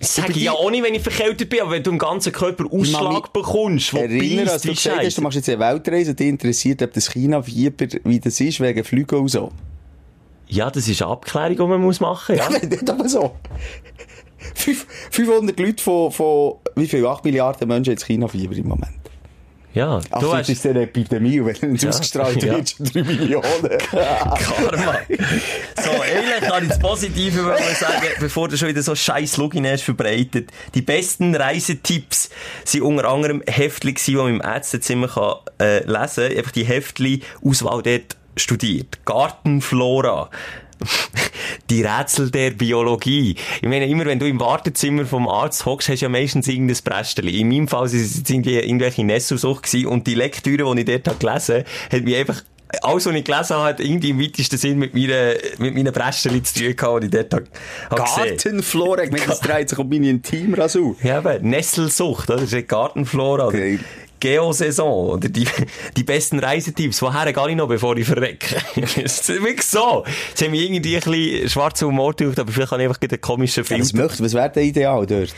[0.00, 2.32] Das sage ich ja auch nicht, wenn ich verkältet bin, aber wenn du im ganzen
[2.32, 5.58] Körper Ausschlag bekommst, wo Erinnere, als beißt, du wie gesagt hast, du machst jetzt eine
[5.58, 9.52] Weltreise dich interessiert, ob das China-Fieber, wie das ist, wegen Flügen und so.
[10.48, 12.44] Ja, das ist eine Abklärung, die man muss machen muss.
[12.48, 12.58] Ja.
[12.66, 13.36] nicht aber so.
[14.54, 17.06] Fünf- 500 Leute von, von, wie viel?
[17.06, 18.99] 8 Milliarden Menschen haben China-Fieber im Moment.
[19.74, 20.00] Ja.
[20.10, 21.88] Ach, Du das hast ist eine Epidemie, und wenn es Ja.
[21.90, 22.54] ausgestrahlt Ja.
[22.56, 23.78] wird, schon 3 Millionen.
[23.90, 24.98] Karma.
[25.82, 29.66] So, eigentlich kann ich das Positive mal sagen, bevor du schon wieder so scheiß Login
[29.66, 30.50] hast verbreitet.
[30.74, 32.30] Die besten Reisetipps
[32.64, 36.36] sind unter anderem Heftli die man im Ärztezimmer kann, äh, lesen kann.
[36.38, 38.98] Einfach die Heftli-Auswahl dort studiert.
[39.04, 40.30] Gartenflora.
[41.70, 43.36] Die Rätsel der Biologie.
[43.60, 46.78] Ich meine, immer wenn du im Wartezimmer vom Arzt hockst, hast du ja meistens irgendein
[46.82, 47.40] Brästeli.
[47.40, 51.08] In meinem Fall sind es irgendwie irgendwelche Nesselsucht gewesen und die Lektüre, die ich dort
[51.08, 52.42] habe gelesen hat mich einfach
[52.82, 56.44] alles, was ich gelesen habe, hat irgendwie im weitesten Sinn mit meinen, mit meinen Brästchen
[56.44, 57.46] zu tun gehabt, die ich dort habe.
[57.90, 60.96] Gartenflora, ich meine, das dreht sich um meine Intimrasur.
[61.02, 62.40] Ja, eben, Nesselsucht, oder?
[62.40, 63.48] Das ist Gartenflora.
[63.48, 63.80] Oder Geil.
[64.20, 65.46] Geosaison oder die,
[65.96, 67.00] die besten Reisetipps.
[67.00, 68.56] Woher gehe ich noch, bevor ich verrecke?
[68.80, 70.04] das ist wirklich so.
[70.28, 73.20] Jetzt haben wir irgendwie ein bisschen schwarzer Humor gemacht, aber vielleicht habe ich einfach einen
[73.20, 73.80] komischen Film.
[73.80, 75.34] Was möchte, was wäre denn ideal dort?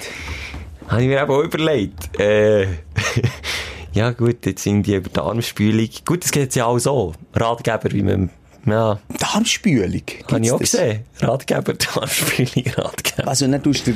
[0.89, 2.20] Habe ich mir eben auch überlegt.
[2.20, 2.66] Äh,
[3.93, 5.88] ja gut, jetzt sind die über Darmspülung.
[6.05, 7.12] Gut, das geht ja auch so.
[7.34, 8.30] Ratgeber, wie man,
[8.66, 10.03] ja, Darmspülung.
[10.30, 10.70] habe ich auch das?
[10.72, 11.05] gesehen.
[11.20, 13.28] Ratgeber, Darmspülung, Ratgeber.
[13.28, 13.93] Also, dann tust du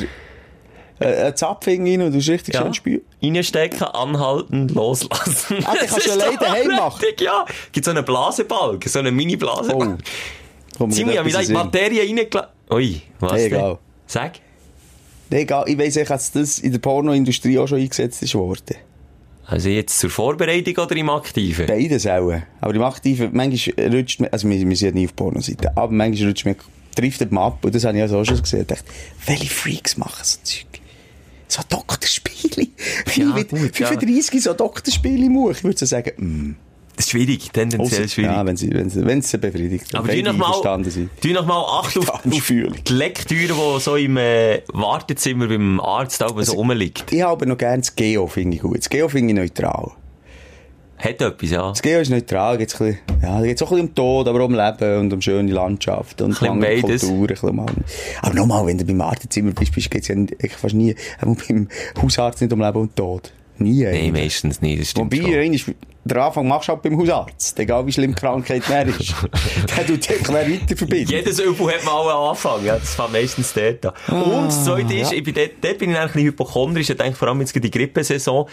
[0.99, 3.03] äh, einen Zapfing rein und du richtig schön spülen.
[3.23, 5.59] Reinstecken, anhalten, loslassen.
[5.65, 7.01] Ah, den kannst du alleine daheim machen?
[7.05, 7.45] richtig, Ja.
[7.73, 9.99] Gibt so einen Blasebalg, so einen Mini-Blasebalg.
[10.79, 10.89] Oh.
[10.89, 11.53] Ziemlich, mir wie da in die.
[11.53, 12.51] Materie reingelassen.
[12.71, 13.59] Ui, was Nee, denn?
[13.59, 13.79] egal.
[14.07, 14.33] Sag.
[15.31, 18.77] Nee, egal, ich weiss nicht, dass das in der Pornoindustrie auch schon eingesetzt worden.
[19.49, 21.67] Also jetzt zur Vorbereitung oder im Aktiven?
[21.67, 22.33] Beides auch.
[22.61, 25.93] Aber im Aktiven, manchmal rutscht man, also wir, wir sind ja nie auf Pornoseite, aber
[25.93, 26.57] manchmal rutscht man,
[26.97, 28.85] driftet man ab, und das habe ich also auch schon gesehen, ich dachte,
[29.27, 30.67] welche Freaks machen so Zeug?
[31.49, 32.67] So Doktorspiele.
[33.15, 33.87] Wie Ja, mit gut, ja.
[33.87, 36.57] 35 so Doktorspiele im Ich würde so sagen, mm,
[36.97, 38.31] Das ist schwierig, tendenziell ausser- schwierig.
[38.33, 39.95] Ja, wenn sie, wenn sie, wenn sie befriedigt.
[39.95, 41.11] Aber wenn tu noch mal, sind.
[41.21, 46.23] tu noch mal Acht auf, auf die Lektüre, die so im äh, Wartezimmer beim Arzt
[46.23, 47.13] oben Also so rumliegt.
[47.13, 48.79] Ich habe noch gerne das Geo, finde ich gut.
[48.79, 49.93] Das Geo finde ich neutral.
[50.99, 51.69] Hat etwas, ja.
[51.69, 54.29] Das Geo ist neutral, geht's ein bisschen, ja, da geht's auch ein bisschen um Tod,
[54.29, 56.59] aber um Leben und um schöne Landschaft und um.
[56.61, 57.21] Kultur.
[57.21, 57.67] Ein bisschen
[58.23, 60.15] aber nochmal, wenn du beim Wartezimmer bist, bist geht's ja
[60.57, 61.69] fast nie, auch beim
[62.01, 63.31] Hausarzt nicht um Leben und Tod.
[63.59, 63.85] Nie.
[63.85, 64.25] Nein, eigentlich.
[64.25, 65.75] meistens nicht, das stimmt Wobei, schon.
[66.05, 67.59] den Anfang machst du halt beim Hausarzt.
[67.59, 69.15] Egal wie schlimm die Krankheit mehr ist.
[69.77, 71.11] Der tut dich weiter verbinden.
[71.11, 72.79] Jedes Übel hat mal einen Anfang, ja.
[72.79, 74.23] Das fängt meistens dort an.
[74.23, 76.91] Und das Zweite ist, ich bin dort, dort bin ich eigentlich ein bisschen hypochondrisch.
[76.91, 78.47] Ich denke vor allem jetzt gerade die Grippesaison,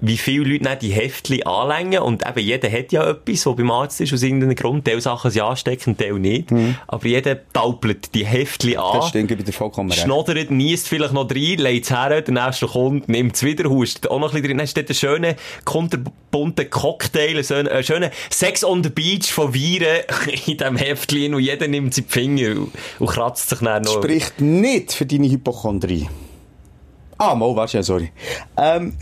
[0.00, 2.02] wie viele Leute die Heftchen anlängen.
[2.02, 4.84] Und eben jeder hat ja etwas, was beim Arzt ist, aus irgendeinem Grund.
[4.84, 6.50] Teil Sachen sind ansteckend, Teil nicht.
[6.86, 8.98] Aber jeder taupelt die Heftchen an.
[8.98, 9.92] Das stimmt, ich vollkommen.
[9.92, 14.10] Schnoddert, niest vielleicht noch rein, legt es her, der nächste kommt, nimmt es wieder, hustet
[14.10, 14.58] auch noch ein bisschen drin.
[14.58, 15.34] Dann hast du dort einen schönen,
[15.64, 20.02] kunterbunten Cocktail, so einen, einen schönen Sex on the Beach von Viren
[20.46, 23.94] in diesem Heftchen und jeder nimmt sie die Finger und, und kratzt sich dann noch.
[23.94, 26.08] Spricht nicht für deine Hypochondrie.
[27.18, 28.12] Ah, mal, warte, ja, sorry.
[28.58, 28.94] Ähm,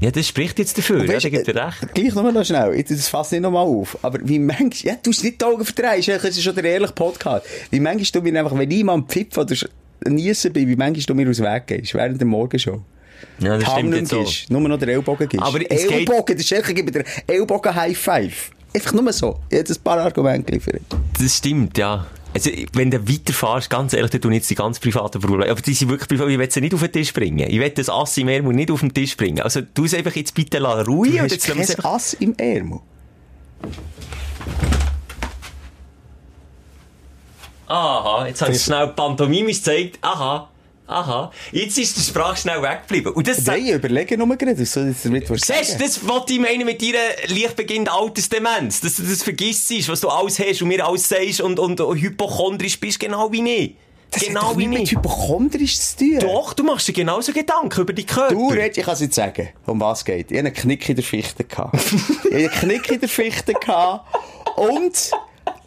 [0.00, 1.94] Ja, das spricht jetzt dafür, ja, Weisst, da gibt er recht.
[1.94, 2.74] Gleich nochmal noch schnell.
[2.74, 3.96] Jetzt, Das fasst nicht nochmal auf.
[4.02, 6.08] Aber wie manchmal, ja, du hast nicht die Augen verdrehst.
[6.08, 7.46] Das ist schon der ehrliche Podcast.
[7.70, 9.56] Wie manchmal du mir einfach, wenn ich mal am Pfipf oder
[10.06, 12.82] niesen bin, wie manchmal du mir aus dem Weg gehst, während der Morgenshow.
[13.38, 14.18] Ja, das stimmt jetzt so.
[14.18, 15.46] gibst, nur noch den Ellbogen gibst.
[15.46, 18.50] Aber Ellbogen, der Schelke gibt dir Ellbogen High Five.
[18.74, 19.38] Einfach nur so.
[19.50, 20.82] Hätte ein paar Argumente geliefert.
[21.18, 22.06] Das stimmt, ja.
[22.36, 25.50] Also, wenn du weiterfährst, ganz ehrlich, dann ich jetzt die ganz privaten Probleme.
[25.50, 26.28] Aber die sind wirklich privat.
[26.28, 27.48] Ich will sie nicht auf den Tisch bringen.
[27.48, 29.40] Ich will das Ass im Ärmel nicht auf den Tisch bringen.
[29.40, 31.84] Also, tu es einfach jetzt bitte la ruhig Du und hast jetzt lassen kein einfach...
[31.94, 32.80] Ass im Ärmel.
[37.68, 39.98] Aha, jetzt habe ich schnell pantomimisch gezeigt.
[40.02, 40.50] Aha,
[40.86, 41.30] aha.
[41.52, 43.12] Jetzt ist der Sprache schnell weggeblieben.
[43.12, 46.06] Und das Nein, ich überlege nur gerade, was soll ich damit was Siehst du, das
[46.06, 48.80] wollte ich meinen mit deiner leicht beginnenden Altersdemenz.
[48.80, 52.78] Dass du das vergisst, was du alles hast und mir alles sagst und, und, hypochondrisch
[52.78, 53.74] bist, genau wie ich.
[54.10, 56.18] Das genau hat doch wie nichts mit hypochondrisch zu tun.
[56.20, 58.34] Doch, du machst dir genauso Gedanken über die Körper.
[58.34, 60.30] Du redest, ich kann es nicht sagen, um was es geht.
[60.30, 61.44] Ich hatte einen Knick in der Fichte.
[61.50, 61.80] ich hatte
[62.30, 63.52] einen Knick in der Fichte.
[64.56, 65.10] Und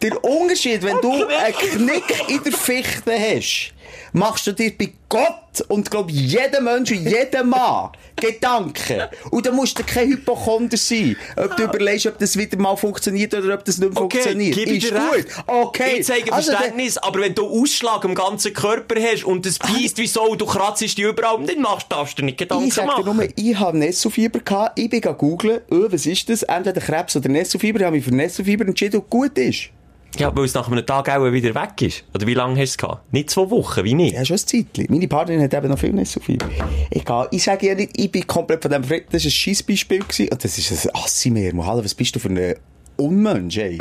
[0.02, 3.74] der Unterschied, wenn du einen Knick in der Fichte hast,
[4.12, 9.02] machst du dir bei Gott und glaub jedem Mensch und jedem Mann Gedanken.
[9.30, 11.16] Und dann musst du kein Hypochonder sein.
[11.36, 14.56] Ob du überlegst, ob das wieder mal funktioniert oder ob das nicht Okay, funktioniert.
[14.56, 15.12] ich Ist dir gut.
[15.14, 15.26] recht.
[15.46, 15.96] Okay.
[16.00, 19.98] Ich zeige Also, Verständnis, aber wenn du Ausschlag am ganzen Körper hast und es beißt
[19.98, 22.74] wie so und du kratzt dich überall, dann machst, darfst du dir nicht Gedanken Ich
[22.74, 23.16] sag dir machen.
[23.16, 24.78] nur, ich habe Nesselfieber gehabt.
[24.78, 26.42] Ich bin googeln, oh, was ist das?
[26.42, 27.80] Entweder Krebs oder Nesselfieber.
[27.80, 29.70] Ich habe mich für Nesselfieber entschieden und gut ist.
[30.18, 32.04] Ja, weil es nach einem Tag auch wieder weg ist.
[32.14, 33.12] Oder wie lange hast du es gehabt?
[33.12, 34.14] Nicht zwei Wochen, wie nicht?
[34.14, 34.86] Ja, schon ein Zeitchen.
[34.88, 36.48] Meine Partnerin hat eben noch viel Nesselfieber.
[36.90, 37.28] Egal.
[37.30, 39.04] Ich sage ja nicht, ich bin komplett von dem befreit.
[39.10, 40.02] Das war ein Scheissbeispiel.
[40.30, 41.64] Und das ist ein Assimermo.
[41.64, 42.54] Hallo, was bist du für ein
[43.00, 43.78] Unmensch, ey?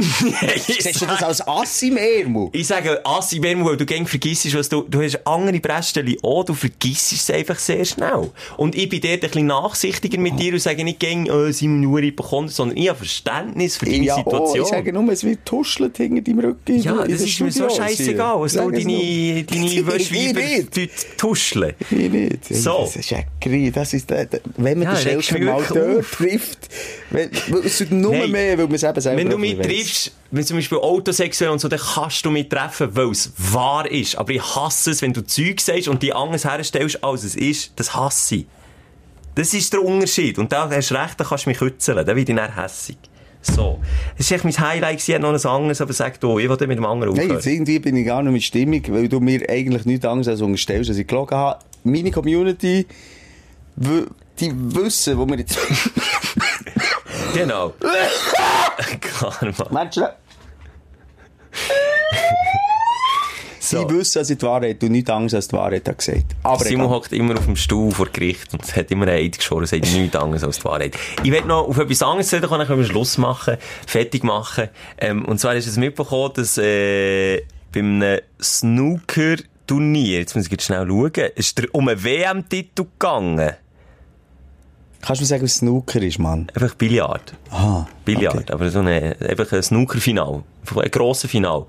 [0.66, 2.50] Siehst du das als Assimermo?
[2.54, 6.44] Ich sage Assi Bermu, weil du gäng vergisst, was du, du hast andere Brästchen auch,
[6.46, 8.30] du vergisst es einfach sehr schnell.
[8.58, 11.68] Und ich bin dort ein bisschen nachsichtiger mit dir und sage nicht gäng, äh, wir
[11.70, 14.62] nur Hypochonder, sondern ich habe Verständnis für deine Ja, oh, Situation.
[14.66, 16.80] ich sage nur, es wird tuschelt hinter deinem Rücken.
[16.82, 20.78] ja, das ist mir so scheißegal, was du deine, deine Ich Schweiber nicht.
[20.78, 21.74] dort tuscheln.
[21.90, 22.46] Ich nicht.
[22.56, 22.80] So.
[22.82, 23.72] Das ist ja grün.
[23.74, 26.70] Das ist, der- wenn man Ja, den Schelker mal dort trifft,
[27.12, 27.30] weil
[27.66, 30.78] es nur mehr, weil man es eben selber Wenn du mich triffst, wenn zum Beispiel
[30.78, 34.16] autosexuell und so, dann kannst du mich treffen, weil es wahr ist.
[34.16, 37.74] Aber ich hasse es, wenn du Zeug sagst und die anders herstellst, als es ist.
[37.76, 38.46] Das hasse ich.
[39.36, 40.38] Das ist der Unterschied.
[40.38, 41.98] Und da hast du recht, da kannst du mich kützeln.
[41.98, 42.98] Dann werde ich dann hässig.
[43.42, 43.80] So.
[44.18, 45.08] Das war echt mein Highlight.
[45.08, 47.38] Ich noch ein anderes, aber sag du, ich wollte mit dem anderen Nein, aufhören.
[47.38, 50.42] jetzt irgendwie bin ich gar nicht mit Stimmung, weil du mir eigentlich nichts anderes als
[50.42, 51.60] unterstellst, als ich gelogen habe.
[51.84, 52.86] Meine Community,
[53.78, 55.58] die wissen, wo wir jetzt...
[57.34, 57.74] Genau.
[59.02, 59.68] Karma.
[59.72, 60.06] Menschen,
[63.60, 63.84] So.
[63.84, 66.26] die wissen, dass ich die Wahrheit und nichts anderes als die Wahrheit habe gesagt.
[66.42, 69.68] Aber Simon hockt immer auf dem Stuhl vor Gericht und hat immer einen Eid geschworen,
[69.68, 70.98] sagt nichts anderes als die Wahrheit.
[71.24, 74.70] Ich will noch auf etwas anderes reden, dann können wir Schluss machen, fertig machen.
[74.98, 77.42] Ähm, und zwar ist es mitbekommen, dass äh,
[77.72, 83.54] bei einem Snooker-Turnier, jetzt muss ich jetzt schnell schauen, ist der um einen WM-Titel gegangen.
[85.02, 86.48] Kannst du mir sagen, was Snooker ist, Mann?
[86.54, 87.34] Einfach Billard.
[87.52, 87.88] Aha.
[88.04, 88.54] Billard, okay.
[88.54, 90.44] aber so eine, einfach ein Snooker-Final.
[90.76, 91.66] Ein grosses Final.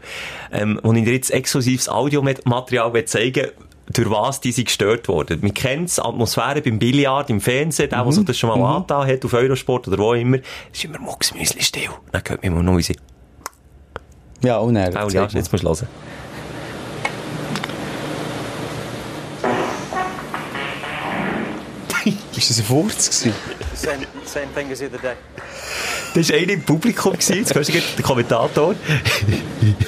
[0.52, 3.48] Ähm, wo ich dir jetzt exklusives Audiomaterial will zeigen
[3.92, 5.40] durch was die sind gestört worden.
[5.42, 9.06] Man kennt die Atmosphäre beim Billard, im Fernsehen, der, der sich das schon mal angetan
[9.06, 10.38] hat, auf Eurosport oder wo immer,
[10.72, 11.90] ist immer mucksmüsli still.
[12.12, 12.98] Dann hört man immer noch unsere,
[14.42, 14.90] Ja, und er.
[15.04, 15.88] oh, ja, jetzt musst du hören.
[22.40, 23.34] Ist das ein Furz gewesen?
[23.74, 25.12] Same, same thing as the other day.
[26.14, 27.36] Das war einer im Publikum, gewesen.
[27.36, 28.74] jetzt hörst du gleich den Kommentator.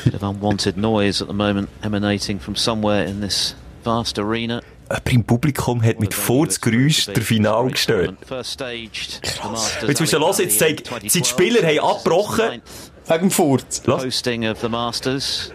[0.05, 4.61] bit of unwanted noise at the moment emanating from somewhere in this vast arena.
[4.91, 8.17] Jemand im Publikum hat mit Furzgeräusch der Final gestört.
[8.43, 9.23] Staged.
[9.89, 12.61] Jetzt musst du hören, jetzt zeigt, die Spieler haben abgebrochen.
[13.07, 13.83] Wegen dem Furz.
[13.87, 15.53] Hosting of the Masters.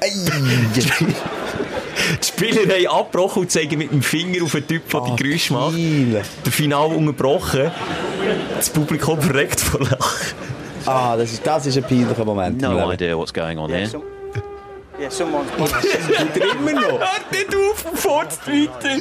[0.00, 0.12] Ei.
[2.22, 5.52] Die Spieler haben abgebrochen und zeigen mit dem Finger auf den Typ, der die Geräusche
[5.52, 5.72] macht.
[5.76, 6.22] Geil.
[6.44, 7.70] Der Final unterbrochen.
[8.56, 10.34] Das Publikum verreckt vor Lachen.
[10.86, 12.60] Ah, das ist, das ist ein peinlicher Moment.
[12.60, 14.02] No idea what's going on Yeah, here.
[16.40, 16.98] er immer noch?
[16.98, 18.96] Hört nicht auf, fort weiter.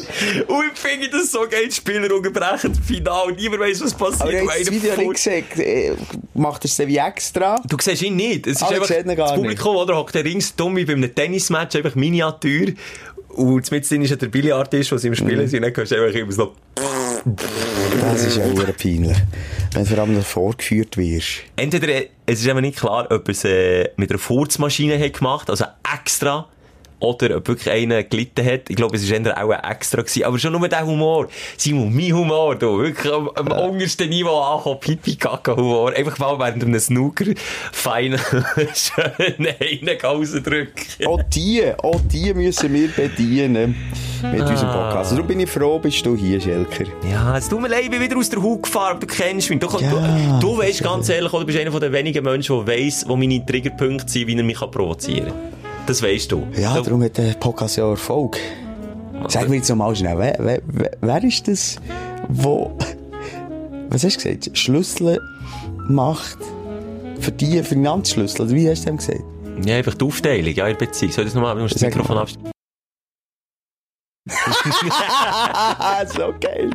[0.47, 3.31] Und ich finde das so geil, Spieler unterbrechen das Final.
[3.33, 4.21] Niemand weiss, was passiert.
[4.21, 5.59] Aber er das Video nicht gesagt.
[5.59, 5.95] Äh,
[6.33, 7.61] Macht er es wie extra?
[7.67, 8.47] Du siehst ihn nicht.
[8.47, 11.75] Es ist Ah, einfach das Publikum, oder hockt der rings dumm wie bei einem Tennismatch,
[11.75, 12.67] einfach Miniatur.
[13.29, 15.63] Und mit ist ja der Billardisch, was sie im Spielen sind.
[15.63, 16.55] Und dann hörst du einfach immer so...
[17.25, 19.17] Das ist ja sehr peinlich.
[19.73, 21.43] Wenn du vor allem vorgeführt wirst.
[21.55, 25.49] Entweder, es ist eben nicht klar, ob er es äh, mit einer Furzmaschine hat gemacht,
[25.49, 26.47] also extra,
[26.99, 28.69] oder ob wirklich einer gelitten hat.
[28.69, 30.23] Ich glaube, es war eher auch ein extra gewesen.
[30.23, 31.27] Aber schon nur der Humor.
[31.57, 32.79] Simon, mein Humor, du.
[32.79, 34.79] Wirklich am, am untersten Niveau ankommen.
[34.79, 35.93] Pipi-Kaka-Humor.
[35.95, 38.19] Einfach mal während einem Snooker-Final
[38.73, 41.05] schön einen rausdrücken.
[41.07, 43.75] Auch die, auch die müssen wir bedienen.
[44.21, 44.49] Mit Ah.
[44.49, 45.11] unserem Podcast.
[45.13, 46.83] Darum bin ich froh, bist du hier, Schelker.
[47.09, 49.59] Ja, es tut mir leid, ich bin wieder aus der Haut gefahren, du kennst mich.
[49.59, 53.05] Du, Ja, du, du weißt ganz ehrlich, du bist einer den wenigen Menschen, der weiss,
[53.07, 55.58] wo meine Triggerpunkte sind, wie er mich provozieren kann.
[55.89, 56.45] Das weißt du.
[56.55, 58.37] Ja, darum hat der Podcast ja Erfolg.
[59.27, 60.61] Sag mir jetzt noch mal schnell, wer,
[61.01, 61.77] wer, ist das,
[62.27, 62.77] wo,
[63.89, 65.19] was hast du gesagt, Schlüssel
[65.87, 66.37] macht
[67.19, 69.23] für die Finanzschlüssel, wie hast du dem gesagt?
[69.65, 71.11] Ja, einfach die Aufteilung, ja, in der Beziehung.
[71.11, 72.51] Soll ich das nochmal, du musst das Sag Mikrofon abstellen.
[76.13, 76.69] so geil.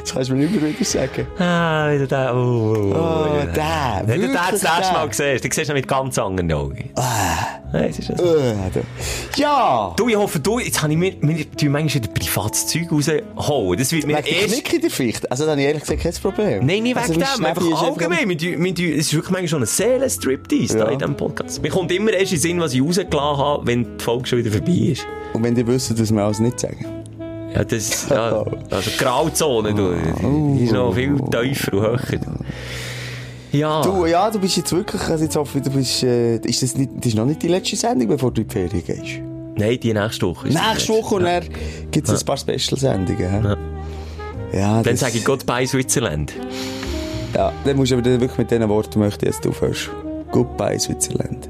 [0.00, 1.26] Das kannst du mir nicht mehr wieder sagen.
[1.38, 3.46] Ah, wieder der, oh, oh, Oh, oh.
[3.46, 4.92] der, Wenn du den das der.
[4.92, 6.90] Mal siehst, dann siehst du mit ganz anderen Augen.
[7.72, 8.16] Nein, es ist das.
[8.16, 8.80] Du.
[9.36, 9.92] Ja!
[9.96, 13.78] Du, ich hoffe, du, jetzt habe ich mir, mir tue manchmal wieder privates Zeug rausholen.
[13.78, 14.54] Das wird mir Wegen erst...
[14.54, 15.30] Knick in der Ficht.
[15.30, 16.64] Also, dann habe ich ehrlich gesagt kein Problem.
[16.66, 18.28] Nein, nicht also, wegen dem, einfach allgemein.
[18.28, 20.84] Wir, tun- wir, es ist wirklich manchmal schon ein Seelenstriptease Ja.
[20.86, 21.60] da in diesem Podcast.
[21.62, 24.38] Mir kommt immer erst in den Sinn, was ich rausgelassen habe, wenn die Folge schon
[24.38, 25.06] wieder vorbei ist.
[25.34, 26.86] Und wenn die wissen, dass wir alles nicht sagen.
[27.54, 29.94] Ja, das, ja, also Grauzone, du,
[30.58, 32.00] die ist noch viel tiefer und höher.
[33.52, 33.82] Ja.
[33.82, 36.76] Du, ja, du bist jetzt wirklich, also jetzt hoffe ich, du bist, äh, ist das
[36.76, 39.20] nicht, das ist noch nicht die letzte Sendung, bevor du in die Ferien gehst?
[39.56, 40.48] Nein, die nächste Woche.
[40.48, 40.92] Nächste.
[40.92, 41.44] Woche und dann
[41.90, 43.18] gibt es ein paar Special-Sendungen.
[44.52, 44.56] hä?
[44.56, 46.32] Ja, Dann sage ich Goodbye Switzerland.
[47.34, 49.90] Ja, dann musst du aber dann wirklich mit diesen Worten möchte ich, dass du aufhörst.
[50.30, 51.48] Goodbye, Switzerland.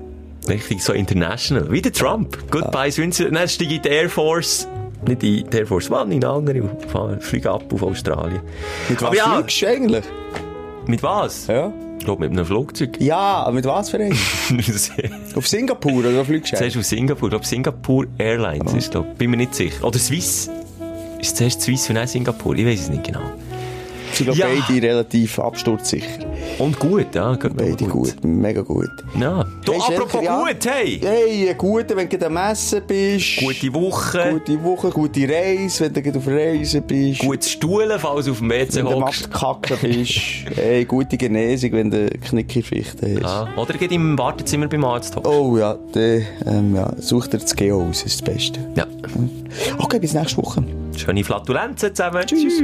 [0.49, 1.71] Richtig so international.
[1.71, 2.39] Wie der Trump.
[2.51, 3.37] Goodbye Switzerland.
[3.37, 4.67] Dann steige ich in die Air Force.
[5.07, 7.19] Nicht in die Air Force One, in eine andere.
[7.21, 8.41] Fliege ab auf Australien.
[8.89, 9.35] Mit was Aber ja.
[9.37, 10.05] fliegst du eigentlich?
[10.87, 11.47] Mit was?
[11.47, 11.73] Ja.
[11.99, 13.01] Ich glaube, mit einem Flugzeug.
[13.01, 14.17] Ja, aber mit was für einem?
[15.35, 16.57] Auf Singapur oder fliegst du?
[16.57, 17.29] Zuerst aus Singapur.
[17.29, 19.85] Ich glaube, Singapur Airlines ist, glaub, bin mir nicht sicher.
[19.85, 20.51] Oder Swiss.
[21.21, 22.55] Ist zuerst Swiss und dann Singapur?
[22.57, 23.21] Ich weiß es nicht genau.
[24.13, 24.47] Sind Ja.
[24.67, 26.07] beide relativ absturzsicher.
[26.59, 27.37] Und gut, ja.
[27.55, 28.15] Beide gut.
[28.25, 28.91] mega gut.
[29.19, 29.45] Ja.
[29.65, 30.39] Du, Hey, apropos ja.
[30.45, 30.99] gut, hey!
[31.03, 33.37] Hey, guter, wenn du am Essen bist.
[33.39, 34.31] Gute Woche.
[34.33, 37.21] Gute Woche, gute Reise, wenn du auf Reise bist.
[37.21, 39.29] Gutes Stuhlen, falls du auf dem WC wenn du am hockst.
[39.83, 40.21] Bist.
[40.57, 43.25] hey, gute Genesung, wenn du Knickerfichten hast.
[43.25, 45.31] Ah, oder geht im Wartezimmer beim Arzt hocken.
[45.31, 48.61] Oh ja, der, ähm, ja, such dir das Geo aus, das ist das Beste.
[48.77, 48.87] Ja.
[49.79, 50.65] Okay, bis nächste Woche.
[50.99, 52.27] Schöne Flatulenzen zusammen.
[52.27, 52.59] Tschüss.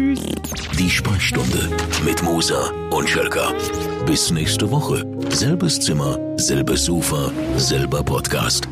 [0.79, 1.71] Die Sprechstunde
[2.05, 3.53] mit Musa und Schelka.
[4.07, 5.05] Bis nächste Woche.
[5.31, 8.69] Selbes Zimmer, selbes Sofa, selber Podcast.